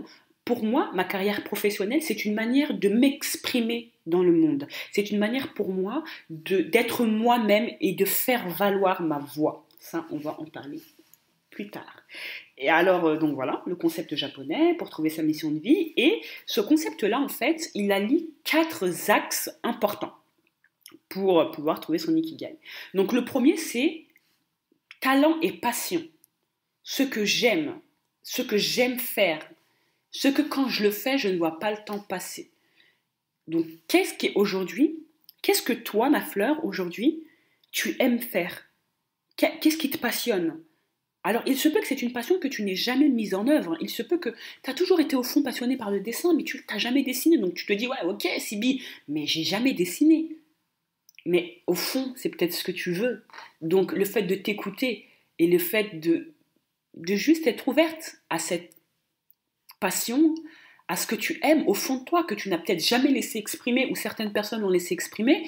pour 0.46 0.64
moi, 0.64 0.90
ma 0.94 1.04
carrière 1.04 1.44
professionnelle, 1.44 2.02
c'est 2.02 2.26
une 2.26 2.34
manière 2.34 2.74
de 2.74 2.90
m'exprimer 2.90 3.92
dans 4.06 4.24
le 4.24 4.32
monde. 4.32 4.68
C'est 4.92 5.12
une 5.12 5.20
manière 5.20 5.54
pour 5.54 5.70
moi 5.70 6.04
d'être 6.30 7.06
moi-même 7.06 7.70
et 7.80 7.94
de 7.94 8.06
faire 8.06 8.48
valoir 8.50 9.02
ma 9.02 9.20
voix. 9.20 9.66
Ça, 9.80 10.06
on 10.10 10.18
va 10.18 10.40
en 10.40 10.46
parler 10.46 10.82
plus 11.52 11.70
tard. 11.70 12.04
Et 12.60 12.70
alors, 12.70 13.06
euh, 13.06 13.18
donc 13.18 13.34
voilà, 13.36 13.64
le 13.66 13.76
concept 13.76 14.16
japonais 14.16 14.76
pour 14.78 14.90
trouver 14.90 15.10
sa 15.10 15.24
mission 15.24 15.50
de 15.50 15.60
vie. 15.60 15.94
Et 15.96 16.22
ce 16.46 16.60
concept-là, 16.60 17.20
en 17.20 17.30
fait, 17.30 17.72
il 17.74 17.92
allie 17.92 18.30
quatre 18.44 18.86
axes 19.10 19.50
importants 19.64 20.14
pour 21.08 21.50
pouvoir 21.52 21.80
trouver 21.80 21.98
son 21.98 22.16
ikigai. 22.16 22.58
Donc 22.94 23.14
le 23.14 23.24
premier, 23.24 23.56
c'est 23.56 24.04
talent 25.00 25.40
et 25.42 25.54
passion. 25.54 26.06
Ce 26.84 27.02
que 27.02 27.24
j'aime, 27.24 27.80
ce 28.24 28.42
que 28.42 28.58
j'aime 28.58 29.00
faire, 29.00 29.50
ce 30.12 30.28
que 30.28 30.42
quand 30.42 30.68
je 30.68 30.84
le 30.84 30.92
fais, 30.92 31.18
je 31.18 31.30
ne 31.30 31.38
vois 31.38 31.60
pas 31.60 31.72
le 31.72 31.84
temps 31.86 32.00
passer. 32.00 32.52
Donc 33.48 33.66
qu'est-ce 33.88 34.16
qui 34.16 34.28
est 34.28 34.36
aujourd'hui, 34.36 35.00
qu'est-ce 35.42 35.62
que 35.62 35.74
toi, 35.74 36.10
ma 36.10 36.22
fleur, 36.22 36.64
aujourd'hui, 36.66 37.24
tu 37.72 37.96
aimes 38.00 38.20
faire? 38.20 38.66
Qu'est-ce 39.38 39.78
qui 39.78 39.90
te 39.90 39.98
passionne? 39.98 40.62
Alors, 41.30 41.44
il 41.46 41.60
se 41.60 41.70
peut 41.70 41.80
que 41.80 41.86
c'est 41.86 42.02
une 42.02 42.12
passion 42.12 42.40
que 42.40 42.48
tu 42.48 42.64
n'aies 42.64 42.74
jamais 42.74 43.08
mise 43.08 43.36
en 43.36 43.48
œuvre. 43.48 43.78
Il 43.82 43.90
se 43.92 44.02
peut 44.02 44.18
que 44.18 44.30
tu 44.64 44.72
as 44.72 44.74
toujours 44.74 45.00
été 45.00 45.16
au 45.16 45.22
fond 45.22 45.44
passionné 45.44 45.78
par 45.78 45.92
le 45.92 46.00
dessin, 46.00 46.34
mais 46.34 46.42
tu 46.42 46.66
n'as 46.68 46.80
jamais 46.80 47.04
dessiné. 47.04 47.38
Donc, 47.38 47.54
tu 47.54 47.68
te 47.68 47.74
dis, 47.74 47.86
ouais, 47.86 48.02
ok, 48.04 48.28
Sibi, 48.40 48.82
mais 49.08 49.28
j'ai 49.28 49.44
jamais 49.44 49.74
dessiné. 49.74 50.36
Mais 51.28 51.62
au 51.68 51.76
fond, 51.76 52.14
c'est 52.16 52.30
peut-être 52.30 52.56
ce 52.56 52.64
que 52.64 52.72
tu 52.72 52.94
veux. 52.94 53.28
Donc, 53.62 53.92
le 53.92 54.06
fait 54.06 54.24
de 54.24 54.34
t'écouter 54.34 55.06
et 55.38 55.46
le 55.46 55.60
fait 55.60 56.00
de, 56.00 56.34
juste 57.10 57.46
être 57.46 57.68
ouverte 57.68 58.16
à 58.32 58.40
cette 58.40 58.76
passion, 59.80 60.34
à 60.88 60.96
ce 60.96 61.06
que 61.06 61.14
tu 61.14 61.40
aimes 61.44 61.64
au 61.68 61.76
fond 61.76 61.98
de 61.98 62.06
toi, 62.06 62.24
que 62.24 62.34
tu 62.34 62.50
n'as 62.50 62.58
peut-être 62.58 62.84
jamais 62.84 63.12
laissé 63.12 63.38
exprimer 63.38 63.86
ou 63.92 63.96
certaines 63.96 64.34
personnes 64.34 64.62
l'ont 64.62 64.70
laissé 64.70 64.96
exprimer, 64.96 65.48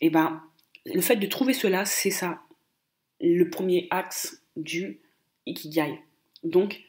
eh 0.00 0.10
ben, 0.10 0.40
le 0.86 1.00
fait 1.00 1.16
de 1.16 1.26
trouver 1.26 1.54
cela, 1.54 1.84
c'est 1.86 2.12
ça, 2.12 2.40
le 3.20 3.50
premier 3.50 3.88
axe 3.90 4.44
du 4.54 5.00
Donc, 6.44 6.80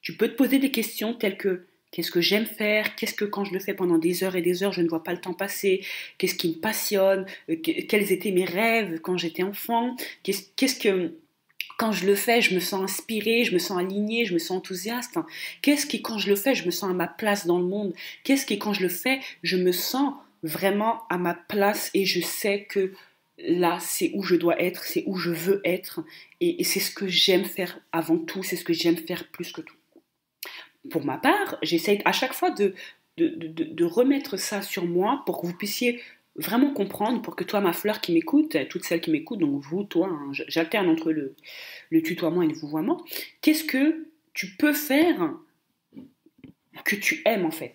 tu 0.00 0.16
peux 0.16 0.28
te 0.28 0.34
poser 0.34 0.58
des 0.58 0.70
questions 0.70 1.14
telles 1.14 1.36
que 1.36 1.66
qu'est-ce 1.92 2.10
que 2.10 2.20
j'aime 2.20 2.46
faire, 2.46 2.94
qu'est-ce 2.96 3.14
que 3.14 3.24
quand 3.24 3.44
je 3.44 3.52
le 3.52 3.58
fais 3.58 3.74
pendant 3.74 3.98
des 3.98 4.22
heures 4.22 4.36
et 4.36 4.42
des 4.42 4.62
heures, 4.62 4.72
je 4.72 4.82
ne 4.82 4.88
vois 4.88 5.02
pas 5.02 5.12
le 5.12 5.20
temps 5.20 5.34
passer, 5.34 5.84
qu'est-ce 6.18 6.34
qui 6.34 6.48
me 6.48 6.60
passionne, 6.60 7.26
euh, 7.48 7.56
quels 7.56 8.12
étaient 8.12 8.32
mes 8.32 8.44
rêves 8.44 9.00
quand 9.00 9.16
j'étais 9.16 9.42
enfant, 9.42 9.96
qu'est-ce 10.22 10.78
que 10.78 11.14
quand 11.78 11.92
je 11.92 12.06
le 12.06 12.14
fais, 12.14 12.40
je 12.40 12.54
me 12.54 12.60
sens 12.60 12.82
inspirée, 12.82 13.44
je 13.44 13.52
me 13.52 13.58
sens 13.58 13.78
alignée, 13.78 14.24
je 14.24 14.34
me 14.34 14.38
sens 14.38 14.58
enthousiaste. 14.58 15.18
Qu'est-ce 15.60 15.86
qui, 15.86 16.00
quand 16.00 16.18
je 16.18 16.28
le 16.28 16.36
fais, 16.36 16.54
je 16.54 16.64
me 16.64 16.70
sens 16.70 16.90
à 16.90 16.94
ma 16.94 17.06
place 17.06 17.46
dans 17.46 17.58
le 17.58 17.66
monde? 17.66 17.94
Qu'est-ce 18.24 18.46
qui, 18.46 18.58
quand 18.58 18.72
je 18.72 18.82
le 18.82 18.88
fais, 18.88 19.20
je 19.42 19.56
me 19.56 19.72
sens 19.72 20.14
vraiment 20.42 21.02
à 21.10 21.18
ma 21.18 21.34
place 21.34 21.90
et 21.92 22.04
je 22.04 22.20
sais 22.20 22.64
que 22.64 22.92
là, 23.38 23.78
c'est 23.80 24.12
où 24.14 24.22
je 24.22 24.34
dois 24.34 24.60
être, 24.60 24.84
c'est 24.84 25.04
où 25.06 25.16
je 25.16 25.30
veux 25.30 25.60
être. 25.64 26.00
Et, 26.40 26.62
c'est 26.64 26.80
ce 26.80 26.90
que 26.90 27.06
j'aime 27.06 27.44
faire 27.44 27.80
avant 27.92 28.18
tout, 28.18 28.42
c'est 28.42 28.56
ce 28.56 28.64
que 28.64 28.72
j'aime 28.72 28.96
faire 28.96 29.28
plus 29.28 29.52
que 29.52 29.60
tout. 29.60 29.76
Pour 30.90 31.04
ma 31.04 31.18
part, 31.18 31.58
j'essaye 31.62 32.00
à 32.04 32.12
chaque 32.12 32.32
fois 32.32 32.50
de, 32.50 32.74
remettre 33.84 34.36
ça 34.36 34.62
sur 34.62 34.84
moi 34.84 35.22
pour 35.26 35.40
que 35.40 35.46
vous 35.46 35.56
puissiez 35.56 36.00
vraiment 36.36 36.72
comprendre 36.72 37.22
pour 37.22 37.34
que 37.34 37.44
toi, 37.44 37.60
ma 37.60 37.72
fleur 37.72 38.02
qui 38.02 38.12
m'écoute, 38.12 38.56
toutes 38.68 38.84
celles 38.84 39.00
qui 39.00 39.10
m'écoutent, 39.10 39.38
donc 39.38 39.62
vous, 39.62 39.84
toi, 39.84 40.08
hein, 40.10 40.30
j'alterne 40.32 40.88
entre 40.88 41.10
le, 41.10 41.34
le 41.90 42.02
tutoiement 42.02 42.42
et 42.42 42.46
le 42.46 42.52
vouvoiement, 42.52 43.02
qu'est-ce 43.40 43.64
que 43.64 44.06
tu 44.34 44.48
peux 44.56 44.74
faire 44.74 45.32
que 46.84 46.94
tu 46.94 47.22
aimes 47.24 47.46
en 47.46 47.50
fait? 47.50 47.74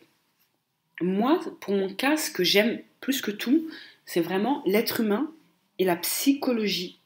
Moi, 1.01 1.39
pour 1.59 1.73
mon 1.73 1.91
cas, 1.91 2.17
ce 2.17 2.29
que 2.29 2.43
j'aime 2.43 2.79
plus 2.99 3.21
que 3.21 3.31
tout, 3.31 3.67
c'est 4.05 4.21
vraiment 4.21 4.61
l'être 4.67 4.99
humain 4.99 5.33
et 5.79 5.85
la 5.85 5.95
psychologie 5.95 7.01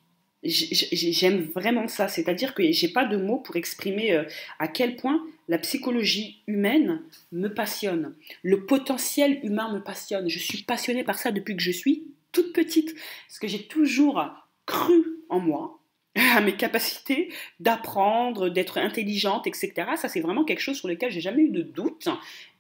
j'aime 0.45 1.41
vraiment 1.41 1.87
ça. 1.87 2.07
C'est-à-dire 2.07 2.53
que 2.53 2.71
j'ai 2.71 2.87
pas 2.87 3.05
de 3.05 3.17
mots 3.17 3.39
pour 3.39 3.55
exprimer 3.55 4.13
euh, 4.13 4.23
à 4.59 4.67
quel 4.67 4.95
point 4.95 5.25
la 5.47 5.57
psychologie 5.57 6.41
humaine 6.47 7.01
me 7.31 7.47
passionne. 7.49 8.15
Le 8.43 8.65
potentiel 8.65 9.39
humain 9.43 9.71
me 9.73 9.79
passionne. 9.79 10.29
Je 10.29 10.39
suis 10.39 10.63
passionnée 10.63 11.03
par 11.03 11.17
ça 11.17 11.31
depuis 11.31 11.55
que 11.55 11.61
je 11.61 11.71
suis 11.71 12.03
toute 12.31 12.53
petite. 12.53 12.95
Parce 13.27 13.39
que 13.39 13.47
j'ai 13.47 13.63
toujours 13.67 14.23
cru 14.65 15.19
en 15.29 15.39
moi, 15.39 15.79
à 16.15 16.41
mes 16.41 16.55
capacités 16.55 17.31
d'apprendre, 17.59 18.49
d'être 18.49 18.77
intelligente, 18.77 19.47
etc. 19.47 19.73
Ça, 19.95 20.09
c'est 20.09 20.21
vraiment 20.21 20.43
quelque 20.43 20.61
chose 20.61 20.77
sur 20.77 20.87
lequel 20.87 21.11
j'ai 21.11 21.21
jamais 21.21 21.43
eu 21.43 21.49
de 21.49 21.61
doute. 21.61 22.07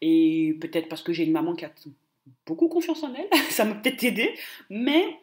Et 0.01 0.57
peut-être 0.59 0.89
parce 0.89 1.03
que 1.03 1.13
j'ai 1.13 1.23
une 1.23 1.31
maman 1.31 1.55
qui 1.55 1.65
a 1.65 1.71
beaucoup 2.45 2.67
confiance 2.67 3.03
en 3.03 3.13
elle, 3.13 3.39
ça 3.49 3.65
m'a 3.65 3.75
peut-être 3.75 4.03
aidé. 4.03 4.33
Mais 4.69 5.19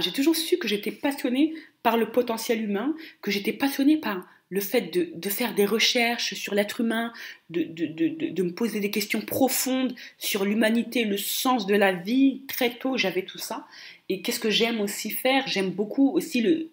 j'ai 0.00 0.12
toujours 0.12 0.36
su 0.36 0.58
que 0.58 0.68
j'étais 0.68 0.92
passionnée 0.92 1.54
par 1.82 1.96
le 1.96 2.10
potentiel 2.10 2.62
humain, 2.62 2.94
que 3.22 3.30
j'étais 3.30 3.52
passionnée 3.52 3.96
par 3.96 4.26
le 4.50 4.60
fait 4.60 4.90
de, 4.92 5.28
faire 5.28 5.54
des 5.54 5.66
recherches 5.66 6.34
sur 6.34 6.54
l'être 6.54 6.80
humain, 6.80 7.12
de, 7.50 7.64
de, 7.64 8.42
me 8.42 8.52
poser 8.52 8.80
des 8.80 8.90
questions 8.90 9.20
profondes 9.20 9.94
sur 10.16 10.44
l'humanité, 10.44 11.04
le 11.04 11.18
sens 11.18 11.66
de 11.66 11.74
la 11.74 11.92
vie. 11.92 12.42
Très 12.48 12.70
tôt, 12.70 12.96
j'avais 12.96 13.22
tout 13.22 13.38
ça. 13.38 13.66
Et 14.08 14.22
qu'est-ce 14.22 14.40
que 14.40 14.50
j'aime 14.50 14.80
aussi 14.80 15.10
faire? 15.10 15.46
J'aime 15.46 15.70
beaucoup 15.70 16.10
aussi 16.10 16.40
le, 16.40 16.70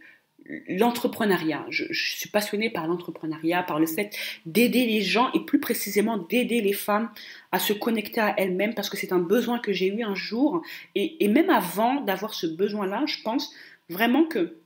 l'entrepreneuriat. 0.67 1.65
Je, 1.69 1.85
suis 1.91 2.29
passionnée 2.29 2.69
par 2.69 2.87
l'entrepreneuriat, 2.87 3.63
par 3.63 3.79
le 3.79 3.87
fait 3.87 4.15
d'aider 4.45 4.85
les 4.85 5.01
gens 5.01 5.31
et 5.33 5.39
plus 5.39 5.59
précisément 5.59 6.17
d'aider 6.17 6.61
les 6.61 6.73
femmes 6.73 7.09
à 7.51 7.59
se 7.59 7.73
connecter 7.73 8.21
à 8.21 8.33
elles-mêmes 8.37 8.73
parce 8.73 8.89
que 8.89 8.97
c'est 8.97 9.11
un 9.11 9.19
besoin 9.19 9.59
que 9.59 9.73
j'ai 9.73 9.87
eu 9.87 10.03
un 10.03 10.15
jour. 10.15 10.61
Et, 10.93 11.27
même 11.27 11.49
avant 11.49 12.01
d'avoir 12.01 12.33
ce 12.33 12.47
besoin-là, 12.47 13.03
je 13.07 13.21
pense 13.23 13.53
vraiment 13.89 14.25
que 14.25 14.57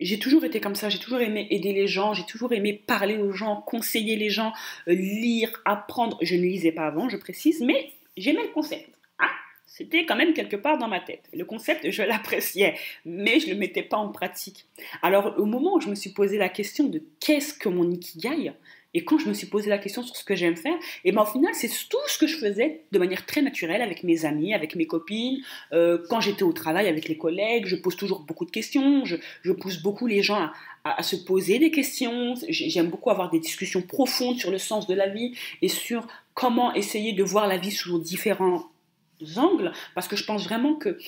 j'ai 0.00 0.20
toujours 0.20 0.44
été 0.44 0.60
comme 0.60 0.76
ça, 0.76 0.88
j'ai 0.88 1.00
toujours 1.00 1.20
aimé 1.20 1.48
aider 1.50 1.72
les 1.72 1.88
gens, 1.88 2.14
j'ai 2.14 2.24
toujours 2.24 2.52
aimé 2.52 2.72
parler 2.72 3.18
aux 3.18 3.32
gens, 3.32 3.56
conseiller 3.56 4.16
les 4.16 4.30
gens, 4.30 4.52
lire, 4.86 5.60
apprendre. 5.64 6.18
Je 6.22 6.36
ne 6.36 6.42
lisais 6.42 6.72
pas 6.72 6.86
avant, 6.86 7.08
je 7.08 7.16
précise, 7.16 7.60
mais 7.60 7.90
j'aimais 8.16 8.44
le 8.44 8.52
concept. 8.52 8.97
C'était 9.78 10.04
quand 10.04 10.16
même 10.16 10.34
quelque 10.34 10.56
part 10.56 10.76
dans 10.76 10.88
ma 10.88 10.98
tête. 10.98 11.28
Le 11.32 11.44
concept, 11.44 11.88
je 11.88 12.02
l'appréciais, 12.02 12.74
mais 13.04 13.38
je 13.38 13.46
ne 13.46 13.52
le 13.52 13.58
mettais 13.60 13.84
pas 13.84 13.96
en 13.96 14.08
pratique. 14.08 14.66
Alors, 15.02 15.34
au 15.38 15.44
moment 15.44 15.76
où 15.76 15.80
je 15.80 15.88
me 15.88 15.94
suis 15.94 16.10
posé 16.10 16.36
la 16.36 16.48
question 16.48 16.88
de 16.88 17.00
qu'est-ce 17.20 17.54
que 17.54 17.68
mon 17.68 17.88
ikigai, 17.88 18.54
et 18.94 19.04
quand 19.04 19.18
je 19.18 19.28
me 19.28 19.34
suis 19.34 19.46
posé 19.46 19.70
la 19.70 19.78
question 19.78 20.02
sur 20.02 20.16
ce 20.16 20.24
que 20.24 20.34
j'aime 20.34 20.56
faire, 20.56 20.74
et 21.04 21.12
ben 21.12 21.22
au 21.22 21.26
final, 21.26 21.54
c'est 21.54 21.68
tout 21.88 21.96
ce 22.08 22.18
que 22.18 22.26
je 22.26 22.38
faisais 22.38 22.80
de 22.90 22.98
manière 22.98 23.24
très 23.24 23.40
naturelle 23.40 23.80
avec 23.80 24.02
mes 24.02 24.24
amis, 24.24 24.52
avec 24.52 24.74
mes 24.74 24.88
copines, 24.88 25.44
euh, 25.72 25.98
quand 26.10 26.20
j'étais 26.20 26.42
au 26.42 26.52
travail 26.52 26.88
avec 26.88 27.06
les 27.06 27.16
collègues, 27.16 27.66
je 27.66 27.76
pose 27.76 27.94
toujours 27.94 28.22
beaucoup 28.22 28.46
de 28.46 28.50
questions, 28.50 29.04
je, 29.04 29.52
pousse 29.52 29.80
beaucoup 29.80 30.08
les 30.08 30.22
gens 30.22 30.50
à, 30.82 30.98
à 30.98 31.04
se 31.04 31.14
poser 31.14 31.60
des 31.60 31.70
questions, 31.70 32.34
j'aime 32.48 32.88
beaucoup 32.88 33.10
avoir 33.10 33.30
des 33.30 33.38
discussions 33.38 33.82
profondes 33.82 34.40
sur 34.40 34.50
le 34.50 34.58
sens 34.58 34.88
de 34.88 34.94
la 34.94 35.06
vie 35.06 35.38
et 35.62 35.68
sur 35.68 36.04
comment 36.34 36.74
essayer 36.74 37.12
de 37.12 37.22
voir 37.22 37.46
la 37.46 37.58
vie 37.58 37.70
sous 37.70 38.00
différents 38.00 38.64
angles, 39.36 39.72
parce 39.94 40.08
que 40.08 40.16
je 40.16 40.24
pense 40.24 40.44
vraiment 40.44 40.74
que 40.74 40.98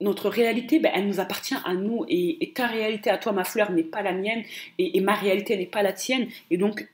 notre 0.00 0.28
réalité, 0.28 0.80
ben, 0.80 0.92
elle 0.94 1.06
nous 1.06 1.20
appartient 1.20 1.56
à 1.64 1.74
nous, 1.74 2.04
et, 2.08 2.52
ta 2.54 2.66
réalité 2.66 3.10
à 3.10 3.18
toi, 3.18 3.32
ma 3.32 3.44
fleur, 3.44 3.70
n'est 3.72 3.82
pas 3.82 4.02
la 4.02 4.12
mienne, 4.12 4.42
et, 4.78 5.00
ma 5.00 5.14
réalité 5.14 5.56
n'est 5.56 5.66
pas 5.66 5.82
la 5.82 5.92
tienne, 5.92 6.28
et 6.50 6.56
donc 6.56 6.88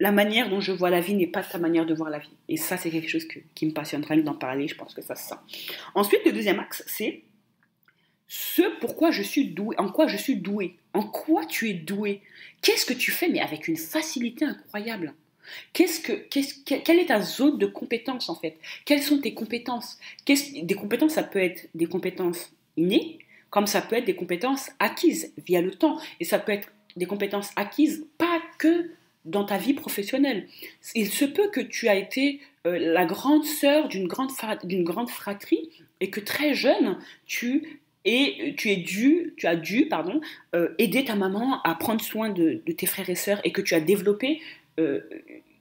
la 0.00 0.10
manière 0.12 0.48
dont 0.48 0.60
je 0.60 0.72
vois 0.72 0.90
la 0.90 1.00
vie 1.00 1.14
n'est 1.14 1.26
pas 1.26 1.42
ta 1.42 1.58
manière 1.58 1.86
de 1.86 1.94
voir 1.94 2.10
la 2.10 2.18
vie. 2.18 2.36
Et 2.48 2.56
ça, 2.56 2.76
c'est 2.76 2.90
quelque 2.90 3.08
chose 3.08 3.26
qui 3.54 3.66
me 3.66 3.72
passionnerait 3.72 4.16
d'en 4.22 4.34
parler, 4.34 4.68
je 4.68 4.74
pense 4.74 4.92
que 4.92 5.02
ça 5.02 5.14
se 5.14 5.28
sent. 5.28 5.68
Ensuite, 5.94 6.24
le 6.24 6.32
deuxième 6.32 6.58
axe, 6.58 6.82
c'est 6.86 7.22
ce 8.26 8.62
pourquoi 8.80 9.10
je 9.10 9.22
suis 9.22 9.50
doué, 9.50 9.76
en 9.78 9.88
quoi 9.88 10.06
je 10.06 10.16
suis 10.16 10.36
doué, 10.36 10.76
en 10.92 11.02
quoi 11.02 11.44
tu 11.46 11.68
es 11.68 11.74
doué, 11.74 12.22
qu'est-ce 12.62 12.86
que 12.86 12.94
tu 12.94 13.10
fais, 13.10 13.28
mais 13.28 13.40
avec 13.40 13.68
une 13.68 13.76
facilité 13.76 14.44
incroyable? 14.44 15.14
Qu'est-ce 15.72 16.00
que, 16.00 16.12
quelle 16.12 16.98
est 16.98 17.06
ta 17.06 17.20
zone 17.20 17.58
de 17.58 17.66
compétence 17.66 18.28
en 18.28 18.34
fait? 18.34 18.58
Quelles 18.84 19.02
sont 19.02 19.18
tes 19.18 19.34
compétences? 19.34 19.98
Des 20.26 20.74
compétences, 20.74 21.12
ça 21.12 21.22
peut 21.22 21.42
être 21.42 21.68
des 21.74 21.86
compétences 21.86 22.52
innées, 22.76 23.18
comme 23.50 23.66
ça 23.66 23.82
peut 23.82 23.96
être 23.96 24.04
des 24.04 24.16
compétences 24.16 24.70
acquises 24.78 25.32
via 25.46 25.60
le 25.60 25.72
temps. 25.72 25.98
Et 26.20 26.24
ça 26.24 26.38
peut 26.38 26.52
être 26.52 26.68
des 26.96 27.06
compétences 27.06 27.50
acquises 27.56 28.06
pas 28.18 28.40
que 28.58 28.90
dans 29.24 29.44
ta 29.44 29.56
vie 29.56 29.74
professionnelle. 29.74 30.48
Il 30.94 31.10
se 31.10 31.24
peut 31.24 31.48
que 31.50 31.60
tu 31.60 31.88
as 31.88 31.96
été 31.96 32.40
euh, 32.66 32.78
la 32.78 33.04
grande 33.04 33.44
sœur 33.44 33.88
d'une 33.88 34.06
grande, 34.06 34.30
d'une 34.64 34.84
grande 34.84 35.10
fratrie 35.10 35.70
et 36.00 36.10
que 36.10 36.20
très 36.20 36.54
jeune, 36.54 36.98
tu 37.26 37.80
et 38.04 38.54
tu 38.58 38.70
es 38.70 38.76
dû, 38.76 39.32
tu 39.36 39.46
as 39.46 39.56
dû 39.56 39.86
pardon, 39.86 40.20
euh, 40.54 40.74
aider 40.78 41.04
ta 41.04 41.14
maman 41.14 41.62
à 41.62 41.74
prendre 41.74 42.02
soin 42.02 42.28
de, 42.28 42.62
tes 42.76 42.86
frères 42.86 43.08
et 43.08 43.14
sœurs 43.14 43.40
et 43.44 43.52
que 43.52 43.62
tu 43.62 43.74
as 43.74 43.80
développé 43.80 44.40
euh, 44.78 45.00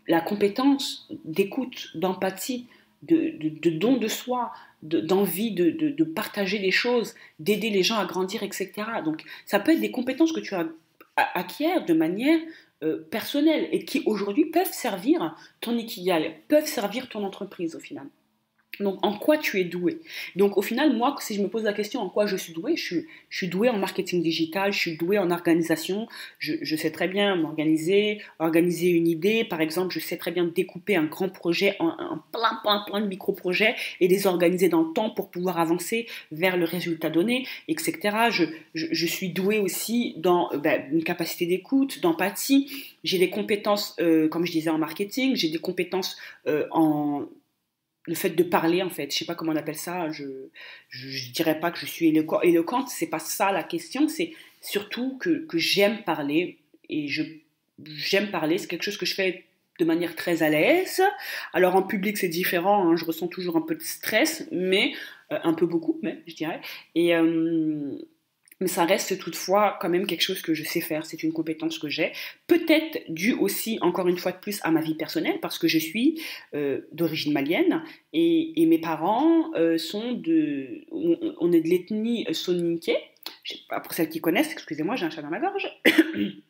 la 0.08 0.22
compétence 0.22 1.08
d'écoute, 1.24 1.89
d'empathie, 1.96 2.67
de, 3.03 3.70
don 3.70 3.98
de 3.98 4.08
soi, 4.08 4.51
d'envie 4.82 5.51
de, 5.51 6.03
partager 6.03 6.60
des 6.60 6.72
choses, 6.72 7.15
d'aider 7.39 7.70
les 7.70 7.84
gens 7.84 7.98
à 7.98 8.05
grandir, 8.05 8.43
etc. 8.43 8.72
Donc 9.03 9.24
ça 9.46 9.60
peut 9.60 9.72
être 9.72 9.82
des 9.82 9.91
compétences 9.91 10.32
que 10.32 10.39
tu 10.39 10.55
acquiers 11.15 11.82
de 11.82 11.93
manière 11.93 12.39
euh, 12.84 13.08
personnelle 13.10 13.70
et 13.72 13.86
qui 13.86 14.03
aujourd'hui 14.05 14.46
peuvent 14.46 14.72
servir 14.72 15.36
ton 15.62 15.77
ikigai, 15.77 16.36
peuvent 16.48 16.65
servir 16.65 17.08
ton 17.08 17.24
entreprise 17.24 17.75
au 17.75 17.79
final. 17.79 18.08
Donc, 18.80 19.06
en 19.06 19.13
quoi 19.13 19.38
tu 19.38 19.60
es 19.60 19.63
doué? 19.63 20.00
Donc, 20.36 20.58
au 20.58 20.62
final, 20.62 20.96
moi, 20.96 21.15
si 21.20 21.36
je 21.36 21.42
me 21.42 21.48
pose 21.48 21.63
la 21.63 21.74
question 21.74 22.01
en 22.01 22.10
quoi 22.10 22.25
je 22.25 22.36
suis 22.36 22.53
doué, 22.53 22.75
je 22.75 23.01
suis, 23.30 23.48
doué 23.48 23.70
en 23.70 23.77
marketing 23.77 24.22
digital, 24.22 24.74
je 24.74 24.80
suis 24.80 24.98
doué 24.98 25.18
en 25.20 25.30
organisation, 25.30 26.08
je, 26.39 26.75
sais 26.75 26.92
très 26.92 27.08
bien 27.08 27.36
m'organiser, 27.36 28.22
organiser 28.39 28.89
une 28.89 29.08
idée. 29.08 29.44
Par 29.44 29.62
exemple, 29.62 29.94
je 29.94 30.00
sais 30.00 30.18
très 30.18 30.32
bien 30.32 30.46
découper 30.46 30.96
un 30.96 31.06
grand 31.06 31.30
projet 31.30 31.75
en, 31.80 32.20
plein, 32.32 32.60
plein, 32.63 32.84
plein 32.88 33.01
de 33.01 33.08
micro-projets 33.08 33.75
et 34.00 34.08
les 34.08 34.25
organiser 34.25 34.70
dans 34.70 34.82
le 34.82 34.94
temps 34.94 35.12
pour 35.12 35.30
pouvoir 35.30 35.60
avancer 35.60 36.08
vers 36.32 36.58
le 36.58 36.65
résultat 36.65 37.10
donné, 37.10 37.48
etc. 37.68 38.30
Je 38.74 39.06
suis 39.06 39.30
doué 39.30 39.60
aussi 39.60 40.15
dans 40.18 40.51
euh, 40.53 40.58
ben, 40.58 40.84
une 40.92 41.03
capacité 41.03 41.46
d'écoute, 41.46 42.01
d'empathie. 42.01 42.72
J'ai 43.03 43.20
des 43.20 43.30
compétences, 43.30 43.96
euh, 44.00 44.27
comme 44.27 44.46
je 44.46 44.51
disais, 44.51 44.70
en 44.70 44.77
marketing, 44.77 45.36
j'ai 45.36 45.50
des 45.50 45.60
compétences 45.60 46.18
euh, 46.48 46.65
en 46.72 47.27
le 48.05 48.15
fait 48.15 48.31
de 48.31 48.43
parler 48.43 48.83
en 48.83 48.89
fait, 48.89 49.12
je 49.12 49.17
sais 49.17 49.25
pas 49.25 49.36
comment 49.36 49.53
on 49.53 49.55
appelle 49.55 49.77
ça, 49.77 50.12
je 50.12 50.25
je, 50.89 51.31
dirais 51.31 51.60
pas 51.60 51.72
que 51.72 51.79
je 51.79 51.86
suis 51.86 52.07
éloquente, 52.07 52.89
c'est 52.89 53.07
pas 53.07 53.19
ça 53.19 53.51
la 53.51 53.63
question, 53.63 54.07
c'est 54.07 54.33
surtout 54.62 55.17
que, 55.17 55.45
que 55.45 55.57
j'aime 55.57 56.03
parler 56.03 56.60
et 56.89 57.07
je 57.07 57.24
j'aime 57.86 58.29
parler, 58.29 58.57
c'est 58.57 58.67
quelque 58.67 58.83
chose 58.83 58.98
que 58.98 59.05
je 59.05 59.15
fais 59.15 59.45
de 59.79 59.86
manière 59.86 60.15
très 60.15 60.43
à 60.43 60.50
l'aise. 60.50 61.01
Alors 61.53 61.75
en 61.75 61.83
public 61.83 62.17
c'est 62.17 62.27
différent, 62.27 62.89
hein, 62.89 62.95
je 62.95 63.05
ressens 63.05 63.27
toujours 63.27 63.57
un 63.57 63.62
peu 63.62 63.75
de 63.75 63.81
stress, 63.81 64.48
mais 64.51 64.93
euh, 65.31 65.39
un 65.43 65.53
peu 65.53 65.65
beaucoup, 65.65 66.00
mais 66.03 66.22
je 66.27 66.36
dirais. 66.36 66.62
Euh, 66.98 67.98
mais 68.63 68.70
ça 68.70 68.86
reste 68.86 69.20
toutefois 69.20 69.77
quand 69.79 69.89
même 69.89 70.08
quelque 70.08 70.22
chose 70.22 70.41
que 70.41 70.53
je 70.53 70.63
sais 70.63 70.82
faire, 70.82 71.05
c'est 71.05 71.22
une 71.22 71.34
compétence 71.34 71.77
que 71.77 71.89
j'ai. 71.89 72.12
Peut-être 72.48 73.00
dû 73.10 73.34
aussi, 73.34 73.77
encore 73.82 74.08
une 74.08 74.17
fois 74.17 74.32
de 74.32 74.38
plus, 74.38 74.60
à 74.63 74.72
ma 74.72 74.82
vie 74.82 74.96
personnelle, 74.96 75.39
parce 75.41 75.60
que 75.60 75.67
je 75.67 75.77
suis 75.77 76.22
euh, 76.55 76.82
d'origine 76.91 77.34
malienne 77.34 77.84
et, 78.13 78.65
mes 78.65 78.79
parents 78.79 79.51
sont 79.77 80.13
de. 80.13 80.86
On, 80.91 81.51
est 81.51 81.62
de 81.62 81.67
l'ethnie 81.70 82.25
soninké. 82.32 82.96
Pour 83.84 83.93
celles 83.93 84.10
qui 84.10 84.22
connaissent, 84.22 84.51
excusez-moi, 84.51 84.96
j'ai 84.96 85.05
un 85.05 85.10
chat 85.12 85.22
dans 85.22 85.29
ma 85.29 85.39
gorge. 85.39 85.70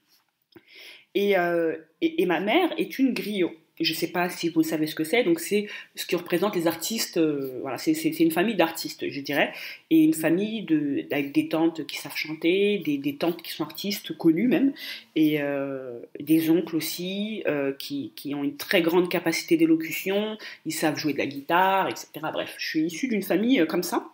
Euh, 1.16 1.78
et, 2.02 2.26
ma 2.26 2.40
mère 2.40 2.74
est 2.78 2.98
une 3.00 3.14
griot. 3.14 3.52
Je 3.80 3.92
ne 3.92 3.98
sais 3.98 4.08
pas 4.08 4.30
si 4.30 4.50
vous 4.50 4.64
savez 4.64 4.88
ce 4.88 4.96
que 4.96 5.04
c'est, 5.04 5.24
donc 5.24 5.40
c'est 5.40 5.68
ce 5.96 6.06
qui 6.06 6.16
représente 6.16 6.56
les 6.56 6.68
artistes. 6.68 7.18
Euh, 7.18 7.60
voilà, 7.62 7.78
c'est 7.78 7.94
une 8.20 8.32
famille 8.32 8.56
d'artistes, 8.56 9.10
je 9.10 9.22
dirais, 9.22 9.52
et 9.90 10.04
une 10.04 10.14
famille 10.14 10.66
avec 11.12 11.32
des 11.32 11.48
tantes 11.48 11.86
qui 11.88 11.98
savent 11.98 12.16
chanter, 12.16 12.78
des, 12.80 13.16
tantes 13.16 13.42
qui 13.42 13.52
sont 13.52 13.64
artistes 13.64 14.16
connues 14.16 14.48
même, 14.48 14.74
et 15.16 15.42
euh, 15.42 16.00
des 16.20 16.50
oncles 16.50 16.76
aussi 16.76 17.44
qui, 17.80 18.12
qui, 18.16 18.36
ont 18.36 18.44
une 18.44 18.58
très 18.58 18.82
grande 18.82 19.10
capacité 19.10 19.58
d'élocution. 19.58 20.38
Ils 20.66 20.74
savent 20.74 20.98
jouer 20.98 21.14
de 21.14 21.18
la 21.18 21.26
guitare, 21.26 21.90
etc. 21.90 22.08
Bref, 22.32 22.56
je 22.58 22.68
suis 22.68 22.86
issue 22.86 23.08
d'une 23.08 23.24
famille 23.24 23.66
comme 23.68 23.84
ça 23.84 24.13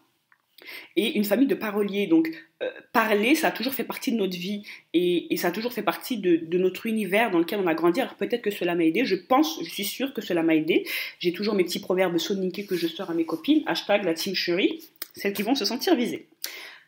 et 0.95 1.17
une 1.17 1.23
famille 1.23 1.47
de 1.47 1.55
paroliers. 1.55 2.07
Donc, 2.07 2.29
euh, 2.61 2.69
parler, 2.91 3.35
ça 3.35 3.47
a 3.47 3.51
toujours 3.51 3.73
fait 3.73 3.83
partie 3.83 4.11
de 4.11 4.17
notre 4.17 4.37
vie 4.37 4.63
et, 4.93 5.35
ça 5.37 5.47
a 5.47 5.51
toujours 5.51 5.73
fait 5.73 5.83
partie 5.83 6.17
de, 6.17 6.57
notre 6.57 6.85
univers 6.85 7.31
dans 7.31 7.39
lequel 7.39 7.59
on 7.59 7.67
a 7.67 7.73
grandi. 7.73 8.01
Alors, 8.01 8.15
peut-être 8.15 8.41
que 8.41 8.51
cela 8.51 8.75
m'a 8.75 8.85
aidé. 8.85 9.05
Je 9.05 9.15
pense, 9.15 9.59
je 9.63 9.69
suis 9.69 9.85
sûre 9.85 10.13
que 10.13 10.21
cela 10.21 10.43
m'a 10.43 10.55
aidé. 10.55 10.85
J'ai 11.19 11.31
toujours 11.31 11.55
mes 11.55 11.63
petits 11.63 11.79
proverbes 11.79 12.17
soniqués 12.17 12.65
que 12.65 12.75
je 12.75 12.87
sors 12.87 13.09
à 13.09 13.13
mes 13.13 13.25
copines. 13.25 13.63
Hashtag 13.65 14.03
la 14.03 14.13
team 14.13 14.35
chérie, 14.35 14.83
celles 15.15 15.33
qui 15.33 15.43
vont 15.43 15.55
se 15.55 15.65
sentir 15.65 15.95
visées. 15.95 16.27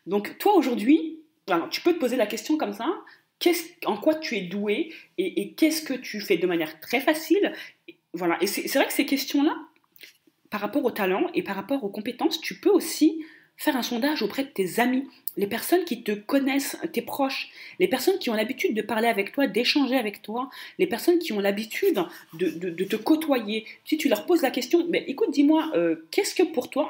Donc, 0.06 0.36
toi 0.38 0.54
aujourd'hui, 0.56 1.20
tu 1.70 1.80
peux 1.80 1.94
te 1.94 1.98
poser 1.98 2.16
la 2.16 2.26
question 2.26 2.56
comme 2.56 2.72
ça. 2.72 2.86
en 3.86 3.96
quoi 3.96 4.14
tu 4.14 4.36
es 4.36 4.42
doué 4.42 4.92
et, 5.18 5.40
et 5.40 5.52
qu'est-ce 5.52 5.82
que 5.82 5.94
tu 5.94 6.20
fais 6.20 6.36
de 6.36 6.46
manière 6.46 6.80
très 6.80 7.00
facile? 7.00 7.52
Voilà. 8.14 8.36
Et 8.42 8.46
c'est 8.46 8.74
vrai 8.74 8.86
que 8.86 8.92
ces 8.92 9.06
questions-là, 9.06 9.56
par 10.50 10.60
rapport 10.60 10.84
au 10.84 10.90
talent 10.90 11.28
et 11.32 11.42
par 11.42 11.56
rapport 11.56 11.82
aux 11.82 11.88
compétences, 11.88 12.40
tu 12.40 12.60
peux 12.60 12.70
aussi 12.70 13.24
faire 13.56 13.76
un 13.76 13.82
sondage 13.82 14.22
auprès 14.22 14.44
de 14.44 14.48
tes 14.48 14.80
amis, 14.80 15.08
les 15.36 15.46
personnes 15.46 15.84
qui 15.84 16.02
te 16.02 16.12
connaissent, 16.12 16.76
tes 16.92 17.02
proches, 17.02 17.48
les 17.78 17.88
personnes 17.88 18.18
qui 18.18 18.28
ont 18.30 18.34
l'habitude 18.34 18.74
de 18.74 18.82
parler 18.82 19.08
avec 19.08 19.32
toi, 19.32 19.46
d'échanger 19.46 19.96
avec 19.96 20.20
toi, 20.22 20.50
les 20.78 20.86
personnes 20.86 21.18
qui 21.18 21.32
ont 21.32 21.40
l'habitude 21.40 22.04
de, 22.34 22.84
te 22.84 22.96
côtoyer. 22.96 23.64
Si 23.84 23.96
tu 23.96 24.08
leur 24.08 24.26
poses 24.26 24.42
la 24.42 24.50
question, 24.50 24.86
mais 24.88 25.04
écoute, 25.06 25.30
dis-moi, 25.30 25.70
euh, 25.74 26.06
qu'est-ce 26.10 26.34
que 26.34 26.42
pour 26.42 26.70
toi, 26.70 26.88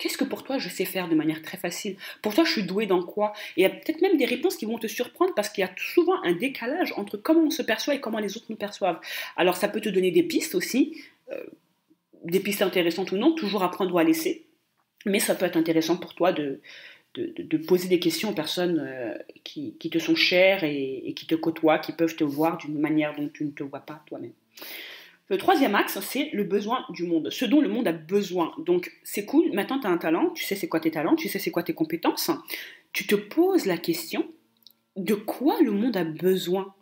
Qu'est-ce 0.00 0.16
que 0.16 0.24
pour 0.24 0.44
toi 0.44 0.56
je 0.56 0.70
sais 0.70 0.86
faire 0.86 1.10
de 1.10 1.14
manière 1.14 1.42
très 1.42 1.58
facile? 1.58 1.96
Pour 2.22 2.34
toi, 2.34 2.42
je 2.44 2.52
suis 2.52 2.62
douée 2.62 2.86
dans 2.86 3.02
quoi? 3.02 3.34
Et 3.58 3.60
il 3.60 3.62
y 3.64 3.66
a 3.66 3.70
peut-être 3.70 4.00
même 4.00 4.16
des 4.16 4.24
réponses 4.24 4.56
qui 4.56 4.64
vont 4.64 4.78
te 4.78 4.86
surprendre 4.86 5.34
parce 5.34 5.50
qu'il 5.50 5.60
y 5.60 5.66
a 5.66 5.70
souvent 5.76 6.22
un 6.22 6.32
décalage 6.32 6.94
entre 6.96 7.18
comment 7.18 7.42
on 7.42 7.50
se 7.50 7.60
perçoit 7.60 7.94
et 7.94 8.00
comment 8.00 8.18
les 8.18 8.34
autres 8.38 8.46
nous 8.48 8.56
perçoivent. 8.56 8.98
Alors, 9.36 9.58
ça 9.58 9.68
peut 9.68 9.82
te 9.82 9.90
donner 9.90 10.10
des 10.10 10.22
pistes 10.22 10.54
aussi, 10.54 10.96
euh, 11.30 11.44
des 12.24 12.40
pistes 12.40 12.62
intéressantes 12.62 13.12
ou 13.12 13.18
non, 13.18 13.32
toujours 13.32 13.62
apprendre 13.62 13.94
ou 13.94 13.98
à 13.98 14.04
laisser. 14.04 14.46
Mais 15.06 15.20
ça 15.20 15.34
peut 15.34 15.46
être 15.46 15.56
intéressant 15.56 15.96
pour 15.96 16.14
toi 16.14 16.32
de, 16.32 16.60
de, 17.14 17.56
poser 17.56 17.88
des 17.88 17.98
questions 17.98 18.30
aux 18.30 18.34
personnes 18.34 18.78
euh, 18.86 19.14
qui, 19.44 19.74
te 19.74 19.98
sont 19.98 20.14
chères 20.14 20.64
et, 20.64 21.12
qui 21.16 21.26
te 21.26 21.34
côtoient, 21.34 21.78
qui 21.78 21.92
peuvent 21.92 22.14
te 22.14 22.24
voir 22.24 22.58
d'une 22.58 22.78
manière 22.78 23.14
dont 23.16 23.28
tu 23.28 23.44
ne 23.44 23.50
te 23.50 23.62
vois 23.62 23.80
pas 23.80 24.02
toi-même. 24.06 24.32
Le 25.28 25.38
troisième 25.38 25.74
axe, 25.76 25.98
c'est 26.00 26.30
le 26.32 26.42
besoin 26.44 26.84
du 26.90 27.04
monde, 27.04 27.30
ce 27.30 27.44
dont 27.44 27.60
le 27.60 27.68
monde 27.68 27.86
a 27.86 27.92
besoin. 27.92 28.52
Donc 28.66 28.92
c'est 29.04 29.24
cool, 29.24 29.52
maintenant 29.52 29.78
tu 29.78 29.86
as 29.86 29.90
un 29.90 29.98
talent, 29.98 30.30
tu 30.30 30.44
sais 30.44 30.56
c'est 30.56 30.68
quoi 30.68 30.80
tes 30.80 30.90
talents, 30.90 31.14
tu 31.14 31.28
sais 31.28 31.38
c'est 31.38 31.52
quoi 31.52 31.62
tes 31.62 31.72
compétences. 31.72 32.30
Tu 32.92 33.06
te 33.06 33.14
poses 33.14 33.66
la 33.66 33.76
question 33.76 34.26
de 34.96 35.14
quoi 35.14 35.60
le 35.62 35.70
monde 35.70 35.96
a 35.96 36.04
besoin 36.04 36.74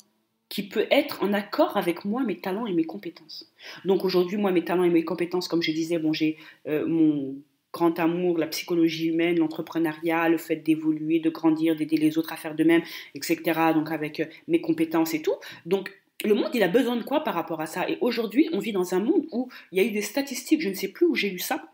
qui 0.48 0.66
peut 0.66 0.87
être 0.90 1.22
en 1.22 1.34
accord 1.34 1.76
avec 1.76 2.07
moi, 2.07 2.22
mes 2.24 2.38
talents 2.38 2.66
et 2.66 2.72
mes 2.72 2.85
compétences. 2.85 3.52
Donc 3.85 4.02
aujourd'hui, 4.04 4.38
moi, 4.38 4.50
mes 4.50 4.64
talents 4.64 4.85
et 4.85 4.88
mes 4.88 5.04
compétences, 5.04 5.46
comme 5.46 5.62
je 5.62 5.72
disais, 5.72 5.98
bon, 5.98 6.14
j'ai 6.14 6.38
euh, 6.66 6.87
mon 6.87 7.37
grand 7.72 7.98
amour, 7.98 8.38
la 8.38 8.46
psychologie 8.46 9.09
humaine, 9.09 9.38
l'entrepreneuriat, 9.38 10.28
le 10.28 10.38
fait 10.38 10.57
d'évoluer, 10.57 11.20
de 11.20 11.31
grandir, 11.31 11.76
d'aider 11.76 11.96
les 11.96 12.18
autres 12.18 12.33
à 12.33 12.37
faire 12.37 12.54
de 12.54 12.64
même, 12.64 12.83
etc. 13.14 13.40
Donc 13.74 13.90
avec 13.90 14.20
euh, 14.20 14.26
mes 14.46 14.61
compétences 14.61 15.14
et 15.14 15.22
tout. 15.22 15.35
Donc 15.66 15.92
le 16.24 16.35
monde, 16.35 16.50
il 16.54 16.62
a 16.62 16.68
besoin 16.68 16.96
de 16.96 17.02
quoi 17.02 17.22
par 17.22 17.35
rapport 17.35 17.61
à 17.61 17.66
ça? 17.66 17.88
Et 17.88 17.98
aujourd'hui, 18.00 18.48
on 18.52 18.59
vit 18.59 18.72
dans 18.72 18.94
un 18.94 19.00
monde 19.00 19.26
où 19.31 19.48
il 19.72 19.78
y 19.78 19.81
a 19.81 19.85
eu 19.85 19.92
des 19.92 20.02
statistiques, 20.02 20.61
je 20.61 20.68
ne 20.68 20.74
sais 20.74 20.88
plus 20.88 21.07
où 21.07 21.14
j'ai 21.14 21.31
lu 21.31 21.38
ça, 21.38 21.70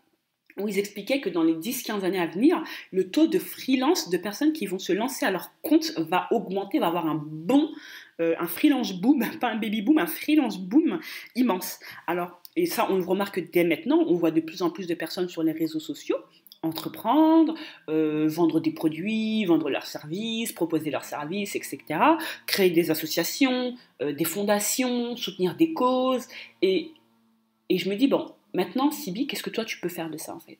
où 0.59 0.69
ils 0.69 0.79
expliquaient 0.79 1.21
que 1.21 1.29
dans 1.29 1.43
les 1.43 1.55
10-15 1.55 2.03
années 2.05 2.21
à 2.21 2.27
venir, 2.27 2.63
le 2.93 3.11
taux 3.11 3.27
de 3.27 3.39
freelance 3.39 4.11
de 4.11 4.17
personnes 4.19 4.53
qui 4.53 4.67
vont 4.67 4.79
se 4.79 4.93
lancer 4.93 5.25
à 5.25 5.31
leur 5.31 5.51
compte 5.63 5.93
va 5.97 6.29
augmenter, 6.31 6.79
va 6.79 6.89
avoir 6.89 7.07
un 7.07 7.21
bon, 7.27 7.71
euh, 8.21 8.35
un 8.39 8.47
freelance 8.47 8.93
boom, 8.93 9.25
pas 9.41 9.49
un 9.49 9.57
baby 9.57 9.83
boom, 9.83 9.99
un 9.99 10.07
freelance 10.07 10.59
boom 10.59 11.01
immense. 11.35 11.81
Alors, 12.07 12.41
et 12.57 12.67
ça, 12.67 12.87
on 12.91 12.97
le 12.97 13.05
remarque 13.05 13.51
dès 13.53 13.65
maintenant, 13.65 14.05
on 14.07 14.15
voit 14.15 14.31
de 14.31 14.41
plus 14.41 14.63
en 14.63 14.71
plus 14.71 14.87
de 14.87 14.95
personnes 14.95 15.29
sur 15.29 15.43
les 15.43 15.53
réseaux 15.53 15.81
sociaux 15.81 16.17
entreprendre, 16.65 17.55
euh, 17.89 18.27
vendre 18.29 18.61
des 18.61 18.73
produits, 18.73 19.45
vendre 19.45 19.71
leurs 19.71 19.87
services, 19.87 20.53
proposer 20.53 20.91
leurs 20.91 21.05
services, 21.05 21.55
etc. 21.55 21.79
Créer 22.47 22.71
des 22.71 22.91
associations, 22.91 23.75
euh, 24.03 24.13
des 24.13 24.25
fondations, 24.25 25.17
soutenir 25.17 25.57
des 25.57 25.73
causes. 25.73 26.27
Et, 26.63 26.93
et 27.69 27.79
je 27.79 27.89
me 27.89 27.97
dis, 27.97 28.09
bon, 28.09 28.33
maintenant, 28.55 28.91
Sibi, 28.91 29.27
qu'est-ce 29.27 29.43
que 29.43 29.51
toi 29.51 29.65
tu 29.65 29.79
peux 29.79 29.89
faire 29.89 30.11
de 30.11 30.17
ça 30.17 30.35
en 30.35 30.41
fait? 30.41 30.59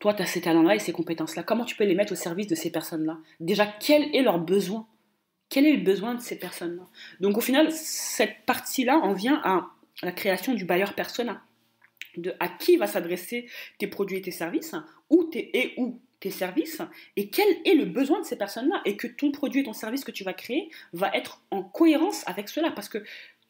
Toi, 0.00 0.12
tu 0.14 0.22
as 0.22 0.26
ces 0.26 0.40
talents-là 0.40 0.74
et 0.74 0.78
ces 0.80 0.92
compétences-là. 0.92 1.44
Comment 1.44 1.64
tu 1.64 1.76
peux 1.76 1.84
les 1.84 1.94
mettre 1.94 2.12
au 2.12 2.16
service 2.16 2.46
de 2.46 2.54
ces 2.54 2.70
personnes-là? 2.70 3.18
Déjà, 3.40 3.66
quel 3.66 4.14
est 4.14 4.22
leur 4.22 4.38
besoin? 4.38 4.86
Quel 5.48 5.66
est 5.66 5.76
le 5.76 5.82
besoin 5.84 6.14
de 6.14 6.20
ces 6.20 6.38
personnes-là? 6.38 6.82
Donc 7.20 7.38
au 7.38 7.40
final, 7.40 7.70
cette 7.70 8.44
partie-là 8.44 8.98
en 8.98 9.12
vient 9.12 9.40
à 9.44 9.70
la 10.02 10.12
création 10.12 10.54
du 10.54 10.64
bailleur 10.64 10.94
persona. 10.94 11.42
De 12.16 12.34
à 12.38 12.48
qui 12.48 12.76
va 12.76 12.86
s'adresser 12.86 13.48
tes 13.78 13.88
produits 13.88 14.18
et 14.18 14.22
tes 14.22 14.30
services, 14.30 14.74
où 15.10 15.24
tes, 15.24 15.50
et 15.58 15.74
où 15.78 16.00
tes 16.20 16.30
services, 16.30 16.80
et 17.16 17.28
quel 17.28 17.48
est 17.64 17.74
le 17.74 17.86
besoin 17.86 18.20
de 18.20 18.24
ces 18.24 18.36
personnes-là, 18.36 18.82
et 18.84 18.96
que 18.96 19.08
ton 19.08 19.32
produit 19.32 19.62
et 19.62 19.64
ton 19.64 19.72
service 19.72 20.04
que 20.04 20.12
tu 20.12 20.22
vas 20.22 20.32
créer 20.32 20.70
va 20.92 21.10
être 21.12 21.42
en 21.50 21.62
cohérence 21.62 22.22
avec 22.28 22.48
cela, 22.48 22.70
parce 22.70 22.88
que 22.88 23.02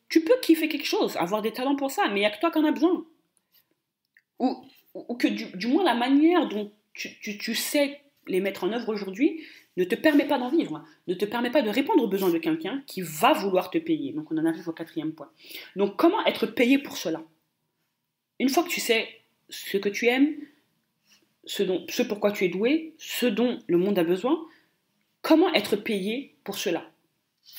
tu 0.09 0.25
peux 0.25 0.35
kiffer 0.41 0.69
quelque 0.69 0.87
chose, 0.87 1.17
avoir 1.17 1.43
des 1.43 1.53
talents 1.53 1.77
pour 1.77 1.91
ça, 1.91 2.09
mais 2.09 2.17
il 2.17 2.21
n'y 2.21 2.27
a 2.27 2.31
que 2.31 2.41
toi 2.41 2.51
qui 2.51 2.59
en 2.59 2.65
as 2.65 2.73
besoin. 2.73 3.05
Ou, 4.39 4.65
ou 4.95 5.15
que 5.15 5.29
du, 5.29 5.67
moins 5.67 5.85
la 5.85 5.95
manière 5.95 6.49
dont 6.49 6.73
tu, 6.95 7.19
tu 7.21 7.55
sais 7.55 8.01
les 8.27 8.41
mettre 8.41 8.65
en 8.65 8.73
œuvre 8.73 8.89
aujourd'hui 8.89 9.45
ne 9.77 9.85
te 9.85 9.95
permet 9.95 10.27
pas 10.27 10.39
d'en 10.39 10.51
vivre, 10.51 10.85
ne 11.09 11.15
te 11.15 11.25
permet 11.25 11.51
pas 11.51 11.63
de 11.63 11.71
répondre 11.71 12.03
aux 12.03 12.09
besoins 12.09 12.31
de 12.31 12.39
quelqu'un 12.39 12.83
qui 12.87 13.03
va 13.03 13.33
vouloir 13.33 13.71
te 13.71 13.79
payer. 13.79 14.13
Donc 14.13 14.31
on 14.31 14.39
en 14.39 14.45
arrive 14.45 14.69
au 14.69 14.73
quatrième 14.73 15.13
point. 15.13 15.31
Donc 15.77 15.97
comment 15.97 16.25
être 16.27 16.47
payé 16.47 16.79
pour 16.79 16.97
cela? 16.97 17.23
Une 18.39 18.49
fois 18.49 18.63
que 18.63 18.69
tu 18.69 18.81
sais 18.81 19.09
ce 19.49 19.77
que 19.77 19.89
tu 19.89 20.07
aimes, 20.07 20.35
ce, 21.45 21.63
dont, 21.63 21.85
ce 21.89 22.03
pourquoi 22.03 22.33
tu 22.33 22.45
es 22.45 22.49
doué, 22.49 22.95
ce 22.99 23.27
dont 23.27 23.59
le 23.67 23.79
monde 23.79 23.99
a 23.99 24.05
besoin, 24.05 24.47
comment 25.23 25.53
être 25.55 25.77
payé 25.77 26.35
pour 26.45 26.59
cela? 26.59 26.91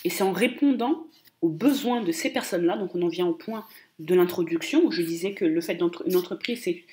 Et 0.03 0.09
c'est 0.09 0.23
en 0.23 0.31
répondant 0.31 1.07
aux 1.41 1.49
besoins 1.49 2.01
de 2.01 2.11
ces 2.11 2.31
personnes-là, 2.31 2.77
donc 2.77 2.95
on 2.95 3.01
en 3.03 3.07
vient 3.07 3.27
au 3.27 3.33
point 3.33 3.65
de 3.99 4.15
l'introduction 4.15 4.83
où 4.83 4.91
je 4.91 5.01
disais 5.01 5.33
que 5.33 5.45
le 5.45 5.61
fait 5.61 5.75
d'une 5.75 6.15
entreprise, 6.15 6.63
c'est 6.63 6.83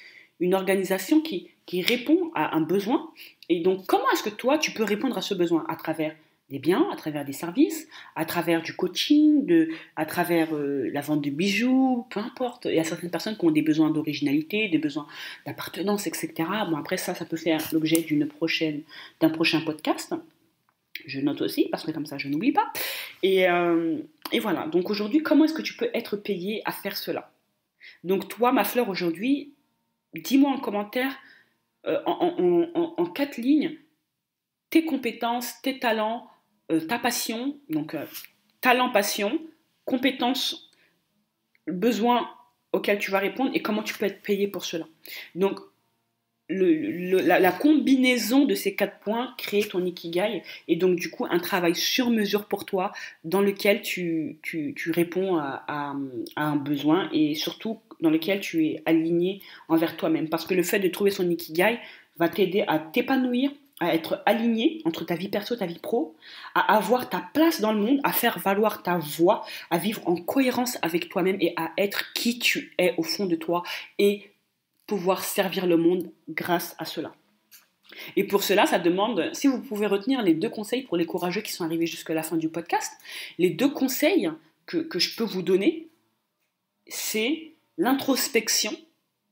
une 0.43 0.55
organisation 0.55 1.21
qui, 1.21 1.49
qui 1.67 1.83
répond 1.83 2.33
à 2.35 2.57
un 2.57 2.61
besoin. 2.61 3.09
Et 3.49 3.61
donc, 3.61 3.87
comment 3.87 4.11
est-ce 4.13 4.25
que 4.25 4.31
toi, 4.31 4.59
tu 4.59 4.73
peux 4.73 4.83
répondre 4.83 5.17
à 5.17 5.23
ce 5.23 5.35
besoin? 5.35 5.65
À 5.69 5.77
travers 5.77 6.17
des 6.51 6.59
biens, 6.59 6.85
à 6.93 6.97
travers 6.97 7.25
des 7.25 7.33
services, 7.33 7.87
à 8.17 8.25
travers 8.25 8.61
du 8.61 8.75
coaching, 8.75 9.47
de, 9.47 9.71
à 9.95 10.05
travers 10.05 10.53
euh, 10.53 10.91
la 10.93 11.01
vente 11.01 11.23
de 11.23 11.31
bijoux, 11.31 12.07
peu 12.11 12.19
importe. 12.19 12.67
Il 12.67 12.75
y 12.75 12.81
a 12.81 12.85
certaines 12.85 13.11
personnes 13.11 13.39
qui 13.39 13.45
ont 13.47 13.53
des 13.53 13.63
besoins 13.63 13.91
d'originalité, 13.91 14.69
des 14.69 14.79
besoins 14.79 15.07
d'appartenance, 15.47 16.09
etc. 16.09 16.33
Bon, 16.69 16.77
après 16.77 16.97
ça, 16.97 17.15
ça 17.15 17.25
peut 17.25 17.37
faire 17.37 17.63
l'objet 17.73 18.03
d'une 18.03 18.27
prochaine, 18.27 18.83
d'un 19.21 19.31
prochain 19.31 19.61
podcast. 19.61 20.13
Je 21.07 21.21
note 21.21 21.41
aussi, 21.41 21.69
parce 21.71 21.85
que 21.85 21.93
comme 21.93 22.07
ça, 22.07 22.19
je 22.19 22.29
n'oublie 22.29 22.53
pas. 22.53 22.71
Et, 23.23 23.49
euh, 23.49 23.99
et 24.33 24.41
voilà. 24.41 24.67
Donc 24.67 24.91
aujourd'hui, 24.91 25.23
comment 25.23 25.45
est-ce 25.45 25.55
que 25.55 25.63
tu 25.63 25.75
peux 25.75 25.89
être 25.95 26.17
payé 26.17 26.63
à 26.65 26.73
faire 26.73 26.97
cela? 26.97 27.31
Donc 28.03 28.29
toi, 28.29 28.51
ma 28.53 28.65
fleur, 28.65 28.89
aujourd'hui, 28.89 29.55
dis-moi 30.15 30.51
en 30.51 30.59
commentaire, 30.59 31.19
euh, 31.87 32.01
en, 32.07 33.07
quatre 33.07 33.39
lignes, 33.39 33.79
tes 34.71 34.85
compétences, 34.85 35.61
tes 35.63 35.79
talents, 35.79 36.29
euh, 36.71 36.81
ta 36.87 36.99
passion, 36.99 37.59
donc 37.69 37.95
euh, 37.95 38.07
talent, 38.61 38.91
passion, 38.91 39.41
compétences, 39.85 40.71
besoins 41.67 42.31
auxquels 42.73 42.99
tu 42.99 43.11
vas 43.11 43.19
répondre 43.19 43.51
et 43.55 43.63
comment 43.63 43.83
tu 43.83 43.95
peux 43.95 44.07
être 44.07 44.23
payé 44.23 44.49
pour 44.49 44.65
cela. 44.65 44.87
Donc, 45.35 45.61
la, 46.53 47.53
combinaison 47.53 48.45
de 48.45 48.55
ces 48.55 48.75
quatre 48.75 48.99
points 49.01 49.35
crée 49.39 49.63
ton 49.63 49.85
ikigai 49.85 50.43
et 50.69 50.77
donc 50.77 50.97
du 50.97 51.11
coup 51.11 51.27
un 51.29 51.39
travail 51.39 51.75
sur 51.75 52.11
mesure 52.11 52.47
pour 52.47 52.65
toi 52.65 52.93
dans 53.25 53.41
lequel 53.41 53.83
tu, 53.83 54.39
réponds 54.91 55.37
à, 55.37 55.95
un 56.37 56.57
besoin 56.57 57.09
et 57.13 57.35
surtout 57.35 57.81
dans 58.01 58.11
lequel 58.11 58.41
tu 58.41 58.67
es 58.67 58.83
aligné 58.85 59.41
envers 59.69 59.97
toi-même. 59.97 60.29
Parce 60.29 60.47
que 60.47 60.55
le 60.55 60.63
fait 60.63 60.81
de 60.81 60.89
trouver 60.89 61.11
son 61.11 61.29
ikigai 61.31 61.79
va 62.19 62.29
t'aider 62.29 62.65
à 62.67 62.79
t'épanouir, 62.79 63.51
à 63.81 63.95
être 63.95 64.23
aligné 64.27 64.81
entre 64.85 65.05
ta 65.05 65.15
vie 65.15 65.29
perso 65.29 65.55
et 65.55 65.59
ta 65.59 65.67
vie 65.67 65.79
pro, 65.79 66.15
à 66.55 66.77
avoir 66.77 67.09
ta 67.09 67.25
place 67.33 67.61
dans 67.61 67.73
le 67.73 67.81
monde, 67.81 68.01
à 68.05 68.13
faire 68.13 68.39
valoir 68.39 68.83
ta 68.83 68.99
voix, 68.99 69.45
à 69.71 69.79
vivre 69.79 70.03
en 70.07 70.17
cohérence 70.17 70.79
avec 70.83 71.09
toi-même 71.09 71.37
et 71.41 71.53
à 71.57 71.73
être 71.79 72.13
qui 72.13 72.39
tu 72.39 72.73
es 72.79 72.95
au 72.97 73.03
fond 73.03 73.27
de 73.27 73.37
toi 73.37 73.63
et 73.99 74.32
pouvoir 74.93 75.25
servir 75.25 75.67
le 75.67 75.79
monde 75.79 76.11
grâce 76.29 76.77
à 76.79 76.85
cela. 76.85 77.15
Et 78.15 78.25
pour 78.25 78.43
cela, 78.43 78.67
ça 78.67 78.79
demande, 78.79 79.31
si 79.33 79.47
vous 79.47 79.59
pouvez 79.59 79.87
retenir 79.87 80.21
les 80.21 80.35
deux 80.35 80.51
conseils 80.51 80.83
pour 80.83 80.99
les 80.99 81.07
courageux 81.07 81.41
qui 81.41 81.51
sont 81.51 81.65
arrivés 81.65 81.87
jusqu'à 81.87 82.13
la 82.13 82.23
fin 82.23 82.37
du 82.37 82.51
podcast, 82.51 82.93
les 83.39 83.49
deux 83.49 83.71
conseils 83.71 84.31
que, 84.67 84.77
que 84.77 84.99
je 84.99 85.17
peux 85.17 85.25
vous 85.25 85.41
donner, 85.41 85.89
c'est 86.89 87.53
l'introspection, 87.79 88.73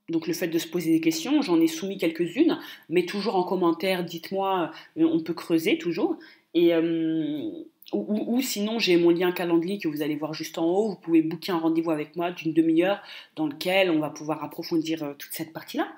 donc 0.09 0.27
le 0.27 0.33
fait 0.33 0.49
de 0.49 0.59
se 0.59 0.67
poser 0.67 0.93
des 0.93 1.03
questions, 1.03 1.43
j'en 1.43 1.61
ai 1.61 1.67
soumis 1.67 1.99
quelques-unes, 1.99 2.59
mais 2.89 3.05
toujours 3.05 3.37
en 3.37 3.45
commentaire, 3.45 4.03
dites-moi, 4.03 4.73
euh, 4.97 5.05
on 5.05 5.21
peut 5.21 5.35
creuser 5.35 5.77
toujours. 5.77 6.17
Et, 6.55 6.73
euh, 6.75 7.51
ou, 7.93 8.41
sinon, 8.41 8.79
j'ai 8.79 8.97
mon 8.97 9.11
lien 9.11 9.33
calendrier 9.33 9.79
que 9.79 9.89
vous 9.89 10.03
allez 10.03 10.17
voir 10.17 10.35
juste 10.35 10.59
en 10.59 10.65
haut. 10.65 10.89
Vous 10.91 10.97
pouvez 10.97 11.23
booker 11.23 11.53
un 11.53 11.59
rendez-vous 11.59 11.91
avec 11.91 12.17
moi 12.17 12.31
d'une 12.31 12.53
demi-heure 12.53 13.01
dans 13.37 13.47
lequel 13.47 13.91
on 13.91 13.99
va 13.99 14.11
pouvoir 14.11 14.45
approfondir 14.45 15.03
euh, 15.03 15.15
toute 15.15 15.33
cette 15.33 15.53
partie-là. 15.53 15.89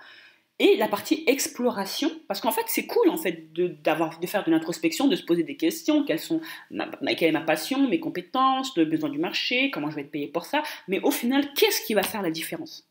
Et 0.58 0.76
la 0.76 0.86
partie 0.86 1.24
exploration, 1.26 2.10
parce 2.28 2.40
qu'en 2.40 2.52
fait, 2.52 2.62
c'est 2.66 2.86
cool 2.86 3.08
en 3.08 3.16
fait 3.16 3.52
de, 3.52 3.68
de 3.68 4.26
faire 4.26 4.44
de 4.44 4.50
l'introspection, 4.50 5.08
de 5.08 5.16
se 5.16 5.24
poser 5.24 5.42
des 5.42 5.56
questions. 5.56 6.04
Quelles 6.04 6.20
sont 6.20 6.40
quelle 6.70 7.28
est 7.28 7.32
ma 7.32 7.40
passion, 7.40 7.88
mes 7.88 7.98
compétences, 7.98 8.76
le 8.76 8.84
besoin 8.84 9.08
du 9.08 9.18
marché, 9.18 9.70
comment 9.70 9.90
je 9.90 9.96
vais 9.96 10.02
être 10.02 10.10
payé 10.10 10.28
pour 10.28 10.44
ça. 10.44 10.62
Mais 10.88 11.00
au 11.00 11.10
final, 11.10 11.52
qu'est-ce 11.54 11.84
qui 11.84 11.94
va 11.94 12.02
faire 12.02 12.22
la 12.22 12.30
différence? 12.30 12.88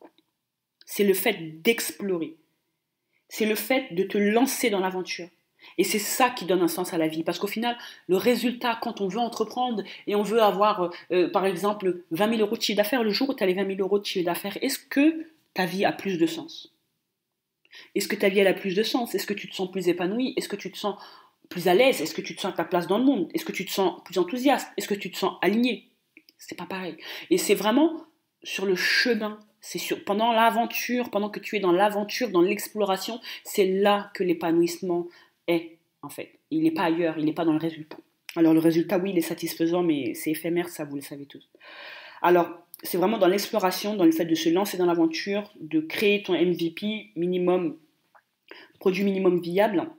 C'est 0.86 1.06
le 1.06 1.14
fait 1.14 1.62
d'explorer. 1.62 2.36
C'est 3.30 3.46
le 3.46 3.56
fait 3.56 3.94
de 3.94 4.04
te 4.04 4.18
lancer 4.18 4.70
dans 4.70 4.82
l'aventure. 4.82 5.30
Et 5.78 5.84
c'est 5.84 6.00
ça 6.00 6.30
qui 6.30 6.46
donne 6.46 6.62
un 6.62 6.68
sens 6.68 6.94
à 6.94 6.98
la 6.98 7.08
vie. 7.08 7.24
Parce 7.24 7.40
qu'au 7.40 7.48
final, 7.48 7.78
le 8.08 8.18
résultat, 8.18 8.78
quand 8.82 9.02
on 9.02 9.08
veut 9.08 9.20
entreprendre 9.20 9.84
et 10.08 10.16
on 10.16 10.24
veut 10.24 10.42
avoir, 10.42 10.84
euh, 10.84 10.90
euh, 11.12 11.32
par 11.32 11.46
exemple, 11.46 12.04
20 12.12 12.30
000 12.30 12.42
euros 12.42 12.58
de 12.58 12.62
chiffre 12.62 12.78
d'affaires, 12.78 13.04
le 13.04 13.12
jour 13.12 13.30
où 13.30 13.34
tu 13.34 13.44
as 13.44 13.48
les 13.48 13.54
20 13.54 13.68
000 13.68 13.80
euros 13.80 14.00
de 14.00 14.06
chiffre 14.06 14.26
d'affaires, 14.26 14.58
est-ce 14.62 14.80
que 14.80 15.28
ta 15.54 15.66
vie 15.66 15.86
a 15.86 15.92
plus 15.92 16.18
de 16.18 16.26
sens? 16.26 16.74
Est-ce 17.96 18.08
que 18.08 18.16
ta 18.16 18.30
vie 18.30 18.42
a 18.42 18.54
plus 18.54 18.76
de 18.76 18.84
sens? 18.84 19.16
Est-ce 19.16 19.26
que 19.26 19.34
tu 19.34 19.50
te 19.50 19.56
sens 19.56 19.72
plus 19.72 19.88
épanoui 19.88 20.34
Est-ce 20.38 20.50
que 20.50 20.56
tu 20.56 20.72
te 20.72 20.78
sens 20.78 20.96
plus 21.50 21.68
à 21.68 21.74
l'aise? 21.74 22.02
Est-ce 22.02 22.14
que 22.14 22.22
tu 22.22 22.36
te 22.36 22.42
sens 22.42 22.54
à 22.54 22.56
ta 22.56 22.64
place 22.64 22.88
dans 22.88 22.98
le 22.98 23.04
monde? 23.04 23.30
Est-ce 23.34 23.46
que 23.46 23.52
tu 23.52 23.66
te 23.66 23.72
sens 23.72 24.02
plus 24.04 24.18
enthousiaste? 24.18 24.70
Est-ce 24.78 24.88
que 24.88 24.94
tu 24.94 25.12
te 25.12 25.18
sens 25.18 25.38
aligné? 25.42 25.90
C'est 26.38 26.58
pas 26.58 26.66
pareil. 26.66 26.98
Et 27.30 27.38
c'est 27.38 27.56
vraiment 27.56 28.06
sur 28.44 28.66
le 28.66 28.76
chemin. 28.76 29.40
C'est 29.60 29.78
sur, 29.78 30.04
pendant 30.04 30.32
l'aventure, 30.32 31.12
pendant 31.12 31.30
que 31.30 31.40
tu 31.40 31.56
es 31.56 31.60
dans 31.60 31.72
l'aventure, 31.72 32.30
dans 32.30 32.42
l'exploration, 32.42 33.20
c'est 33.44 33.68
là 33.68 34.10
que 34.16 34.24
l'épanouissement 34.24 35.08
est, 35.48 35.78
en 36.02 36.10
fait. 36.10 36.40
Il 36.50 36.64
n'est 36.64 36.72
pas 36.72 36.84
ailleurs, 36.84 37.18
il 37.18 37.26
n'est 37.26 37.34
pas 37.34 37.46
dans 37.46 37.54
le 37.54 37.60
résultat. 37.60 37.98
Alors 38.36 38.54
le 38.54 38.60
résultat, 38.60 38.98
oui, 38.98 39.12
il 39.12 39.18
est 39.18 39.22
satisfaisant, 39.22 39.84
mais 39.84 40.14
c'est 40.14 40.32
éphémère, 40.32 40.70
ça 40.70 40.86
vous 40.86 40.96
le 40.96 41.02
savez 41.02 41.26
tous. 41.26 41.50
Alors, 42.22 42.50
c'est 42.84 42.98
vraiment 42.98 43.18
dans 43.18 43.28
l'exploration, 43.28 43.96
dans 43.96 44.06
le 44.06 44.12
fait 44.12 44.26
de 44.26 44.36
se 44.36 44.50
lancer 44.50 44.78
dans 44.78 44.86
l'aventure, 44.86 45.52
de 45.60 45.82
créer 45.82 46.24
ton 46.24 46.34
MVP 46.34 47.12
minimum, 47.16 47.78
produit 48.80 49.04
minimum 49.04 49.42
viable, 49.42 49.90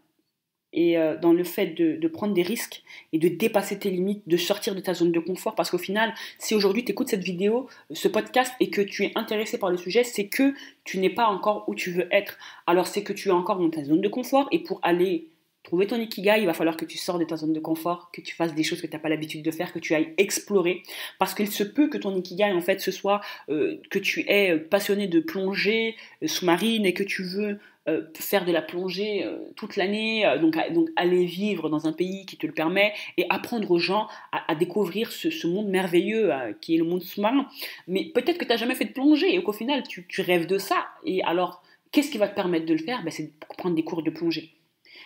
et 0.72 0.98
euh, 0.98 1.16
dans 1.16 1.32
le 1.32 1.44
fait 1.44 1.66
de, 1.68 2.08
prendre 2.08 2.34
des 2.34 2.42
risques 2.42 2.82
et 3.12 3.18
de 3.18 3.28
dépasser 3.28 3.78
tes 3.78 3.90
limites, 3.90 4.22
de 4.26 4.36
sortir 4.36 4.74
de 4.74 4.80
ta 4.80 4.94
zone 4.94 5.12
de 5.12 5.20
confort. 5.20 5.54
Parce 5.54 5.70
qu'au 5.70 5.78
final, 5.78 6.14
si 6.38 6.54
aujourd'hui 6.54 6.84
tu 6.84 6.92
écoutes 6.92 7.08
cette 7.08 7.24
vidéo, 7.24 7.68
ce 7.92 8.08
podcast, 8.08 8.52
et 8.60 8.70
que 8.70 8.80
tu 8.80 9.04
es 9.04 9.12
intéressé 9.14 9.58
par 9.58 9.70
le 9.70 9.76
sujet, 9.76 10.04
c'est 10.04 10.26
que 10.26 10.54
tu 10.84 10.98
n'es 10.98 11.10
pas 11.10 11.26
encore 11.26 11.64
où 11.68 11.74
tu 11.74 11.90
veux 11.90 12.08
être. 12.10 12.38
Alors 12.66 12.86
c'est 12.86 13.02
que 13.02 13.12
tu 13.12 13.28
es 13.28 13.32
encore 13.32 13.58
dans 13.58 13.70
ta 13.70 13.84
zone 13.84 14.00
de 14.00 14.08
confort, 14.08 14.48
et 14.50 14.58
pour 14.58 14.80
aller 14.82 15.28
trouver 15.62 15.86
ton 15.86 15.96
ikigai, 15.96 16.40
il 16.40 16.46
va 16.46 16.54
falloir 16.54 16.76
que 16.76 16.84
tu 16.84 16.98
sors 16.98 17.18
de 17.18 17.24
ta 17.24 17.36
zone 17.36 17.52
de 17.52 17.60
confort, 17.60 18.10
que 18.12 18.20
tu 18.20 18.34
fasses 18.34 18.54
des 18.54 18.64
choses 18.64 18.80
que 18.80 18.86
tu 18.86 18.92
n'as 18.92 18.98
pas 18.98 19.08
l'habitude 19.08 19.44
de 19.44 19.50
faire, 19.50 19.72
que 19.72 19.78
tu 19.78 19.94
ailles 19.94 20.12
explorer. 20.18 20.82
Parce 21.18 21.34
qu'il 21.34 21.50
se 21.50 21.62
peut 21.62 21.88
que 21.88 21.98
ton 21.98 22.16
ikigai, 22.16 22.52
en 22.52 22.60
fait, 22.60 22.80
ce 22.80 22.90
soit 22.90 23.20
euh, 23.48 23.80
que 23.90 23.98
tu 23.98 24.24
es 24.28 24.56
passionné 24.56 25.06
de 25.06 25.20
plongée 25.20 25.94
euh, 26.22 26.26
sous-marine 26.26 26.84
et 26.84 26.94
que 26.94 27.04
tu 27.04 27.22
veux 27.22 27.58
euh, 27.88 28.06
faire 28.14 28.44
de 28.44 28.52
la 28.52 28.62
plongée 28.62 29.28
toute 29.56 29.76
l'année, 29.76 30.24
donc, 30.40 30.56
donc 30.72 30.88
aller 30.96 31.24
vivre 31.24 31.68
dans 31.68 31.86
un 31.86 31.92
pays 31.92 32.26
qui 32.26 32.36
te 32.36 32.46
le 32.46 32.52
permet 32.52 32.92
et 33.16 33.26
apprendre 33.28 33.70
aux 33.70 33.78
gens 33.78 34.08
à, 34.30 34.54
découvrir 34.54 35.10
ce, 35.10 35.46
monde 35.46 35.68
merveilleux 35.68 36.30
qui 36.60 36.74
est 36.74 36.78
le 36.78 36.84
monde 36.84 37.02
sous-marin. 37.02 37.46
Mais 37.88 38.04
peut-être 38.04 38.38
que 38.38 38.44
tu 38.44 38.50
n'as 38.50 38.56
jamais 38.56 38.74
fait 38.74 38.84
de 38.84 38.92
plongée 38.92 39.34
et 39.34 39.42
qu'au 39.42 39.52
final, 39.52 39.82
tu, 39.86 40.06
rêves 40.20 40.46
de 40.46 40.58
ça. 40.58 40.86
Et 41.04 41.22
alors, 41.24 41.62
qu'est-ce 41.90 42.10
qui 42.10 42.18
va 42.18 42.28
te 42.28 42.34
permettre 42.34 42.66
de 42.66 42.72
le 42.72 42.78
faire? 42.78 43.02
Ben, 43.02 43.10
C'est 43.10 43.24
de 43.24 43.32
prendre 43.58 43.74
des 43.74 43.84
cours 43.84 44.02
de 44.02 44.10
plongée. 44.10 44.54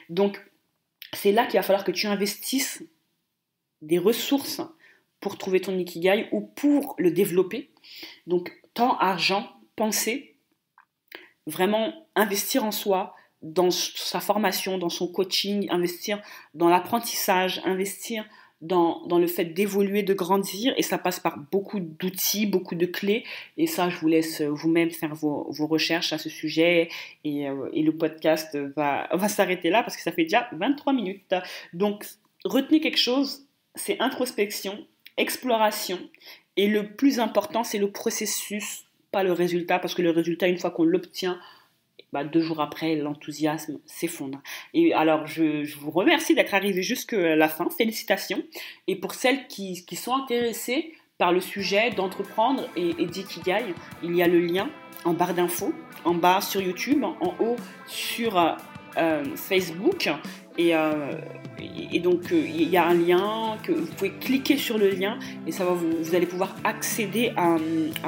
Donc, 0.09 0.41
c'est 1.13 1.33
là 1.33 1.47
qu'il 1.47 1.59
va 1.59 1.63
falloir 1.63 1.85
que 1.85 1.93
tu 1.93 2.07
investisses 2.07 2.85
des 3.83 3.99
ressources 3.99 4.61
pour 5.21 5.39
trouver 5.39 5.61
ton 5.61 5.77
ikigai 5.79 6.29
ou 6.33 6.41
pour 6.41 6.95
le 6.99 7.11
développer. 7.11 7.71
Donc, 8.27 8.53
temps, 8.75 8.97
argent, 8.99 9.51
pensée, 9.75 10.36
vraiment 11.47 11.93
investir 12.15 12.65
en 12.65 12.73
soi, 12.73 13.15
dans 13.43 13.71
sa 13.71 14.21
formation, 14.21 14.79
dans 14.79 14.89
son 14.89 15.09
coaching, 15.09 15.69
investir 15.71 16.21
dans 16.55 16.69
l'apprentissage, 16.69 17.61
investir 17.65 18.25
dans, 18.63 19.19
le 19.19 19.27
fait 19.27 19.45
d'évoluer, 19.45 20.03
de 20.03 20.15
grandir, 20.15 20.73
et 20.77 20.83
ça 20.83 20.99
passe 20.99 21.21
par 21.21 21.39
beaucoup 21.39 21.79
d'outils, 21.79 22.47
beaucoup 22.47 22.75
de 22.75 22.87
clés, 22.87 23.25
et 23.57 23.67
ça, 23.67 23.91
je 23.91 23.99
vous 23.99 24.09
laisse 24.09 24.41
vous-même 24.41 24.91
faire 24.91 25.15
vos, 25.15 25.53
recherches 25.67 26.13
à 26.13 26.19
ce 26.19 26.31
sujet, 26.31 26.89
et, 27.25 27.49
euh, 27.49 27.69
et 27.73 27.83
le 27.83 27.97
podcast 27.97 28.57
va, 28.77 29.09
va 29.13 29.29
s'arrêter 29.29 29.71
là, 29.71 29.83
parce 29.83 29.97
que 29.97 30.03
ça 30.03 30.13
fait 30.13 30.25
déjà 30.25 30.49
23 30.53 30.93
minutes. 30.95 31.35
Donc, 31.75 32.07
retenez 32.45 32.81
quelque 32.81 32.99
chose, 32.99 33.47
c'est 33.75 34.01
introspection, 34.01 34.87
exploration, 35.19 35.99
et 36.57 36.67
le 36.69 36.95
plus 36.95 37.21
important, 37.21 37.63
c'est 37.63 37.79
le 37.79 37.91
processus, 37.91 38.86
le 39.23 39.33
résultat, 39.33 39.79
parce 39.79 39.95
que 39.95 40.03
le 40.03 40.11
résultat, 40.11 40.49
une 40.49 40.59
fois 40.59 40.71
qu'on 40.71 40.85
l'obtient, 40.85 41.39
bah, 42.13 42.25
deux 42.25 42.41
jours 42.41 42.61
après, 42.61 42.97
l'enthousiasme 42.97 43.79
s'effondre. 43.85 44.41
Et 44.75 44.93
alors, 44.95 45.27
je, 45.27 45.77
vous 45.79 45.91
remercie 45.91 46.35
d'être 46.35 46.55
arrivé 46.55 46.83
jusqu'à 46.83 47.37
la 47.37 47.49
fin. 47.49 47.69
Félicitations. 47.71 48.43
Et 48.87 48.97
pour 48.97 49.15
celles 49.15 49.47
qui, 49.49 49.85
sont 49.97 50.15
intéressées 50.15 50.95
par 51.19 51.33
le 51.33 51.41
sujet 51.41 51.91
d'entreprendre 51.91 52.69
et, 52.77 52.91
et 52.99 53.07
d'ikigai, 53.07 53.75
il 54.03 54.15
y 54.15 54.23
a 54.23 54.29
le 54.29 54.41
lien 54.41 54.71
en 55.05 55.15
barre 55.15 55.35
d'infos, 55.35 55.73
en 56.05 56.15
bas 56.15 56.41
sur 56.41 56.61
YouTube, 56.61 57.05
en 57.05 57.35
haut 57.41 57.57
sur 57.87 58.39
euh, 58.99 59.25
Facebook. 59.37 60.09
Euh, 60.59 61.13
et, 61.93 62.01
donc, 62.01 62.31
il 62.31 62.69
y 62.69 62.77
a 62.77 62.87
un 62.87 62.95
lien 62.95 63.57
que 63.63 63.73
vous 63.73 63.87
pouvez 63.87 64.11
cliquer 64.11 64.57
sur 64.57 64.79
le 64.79 64.91
lien 64.91 65.19
et 65.47 65.53
ça 65.53 65.65
va 65.65 65.73
vous, 65.73 66.15
allez 66.15 66.27
pouvoir 66.27 66.55
accéder 66.65 67.33
à, 67.37 67.57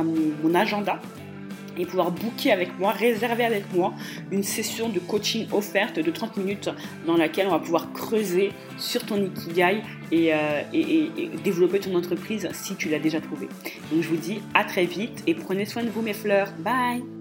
mon 0.03 0.55
agenda 0.55 1.01
et 1.79 1.87
pouvoir 1.87 2.11
booker 2.11 2.51
avec 2.51 2.77
moi, 2.79 2.91
réserver 2.91 3.45
avec 3.45 3.73
moi 3.73 3.95
une 4.33 4.43
session 4.43 4.89
de 4.89 4.99
coaching 4.99 5.47
offerte 5.53 5.99
de 5.99 6.11
30 6.11 6.37
minutes 6.37 6.71
dans 7.07 7.17
laquelle 7.17 7.47
on 7.47 7.53
va 7.53 7.61
pouvoir 7.61 7.93
creuser 7.93 8.51
sur 8.77 9.07
ton 9.07 9.17
ikigai 9.17 9.83
euh, 10.13 10.63
et, 10.73 11.11
et 11.17 11.31
développer 11.45 11.79
ton 11.79 11.95
entreprise 11.95 12.49
si 12.53 12.75
tu 12.75 12.89
l'as 12.89 12.99
déjà 12.99 13.21
trouvé. 13.21 13.49
Donc 13.93 14.03
je 14.03 14.09
vous 14.09 14.17
dis 14.17 14.41
à 14.55 14.65
très 14.65 14.87
vite 14.87 15.23
et 15.27 15.35
prenez 15.35 15.67
soin 15.67 15.85
de 15.85 15.91
vous 15.91 16.03
mes 16.03 16.15
fleurs. 16.15 16.53
Bye 16.59 17.17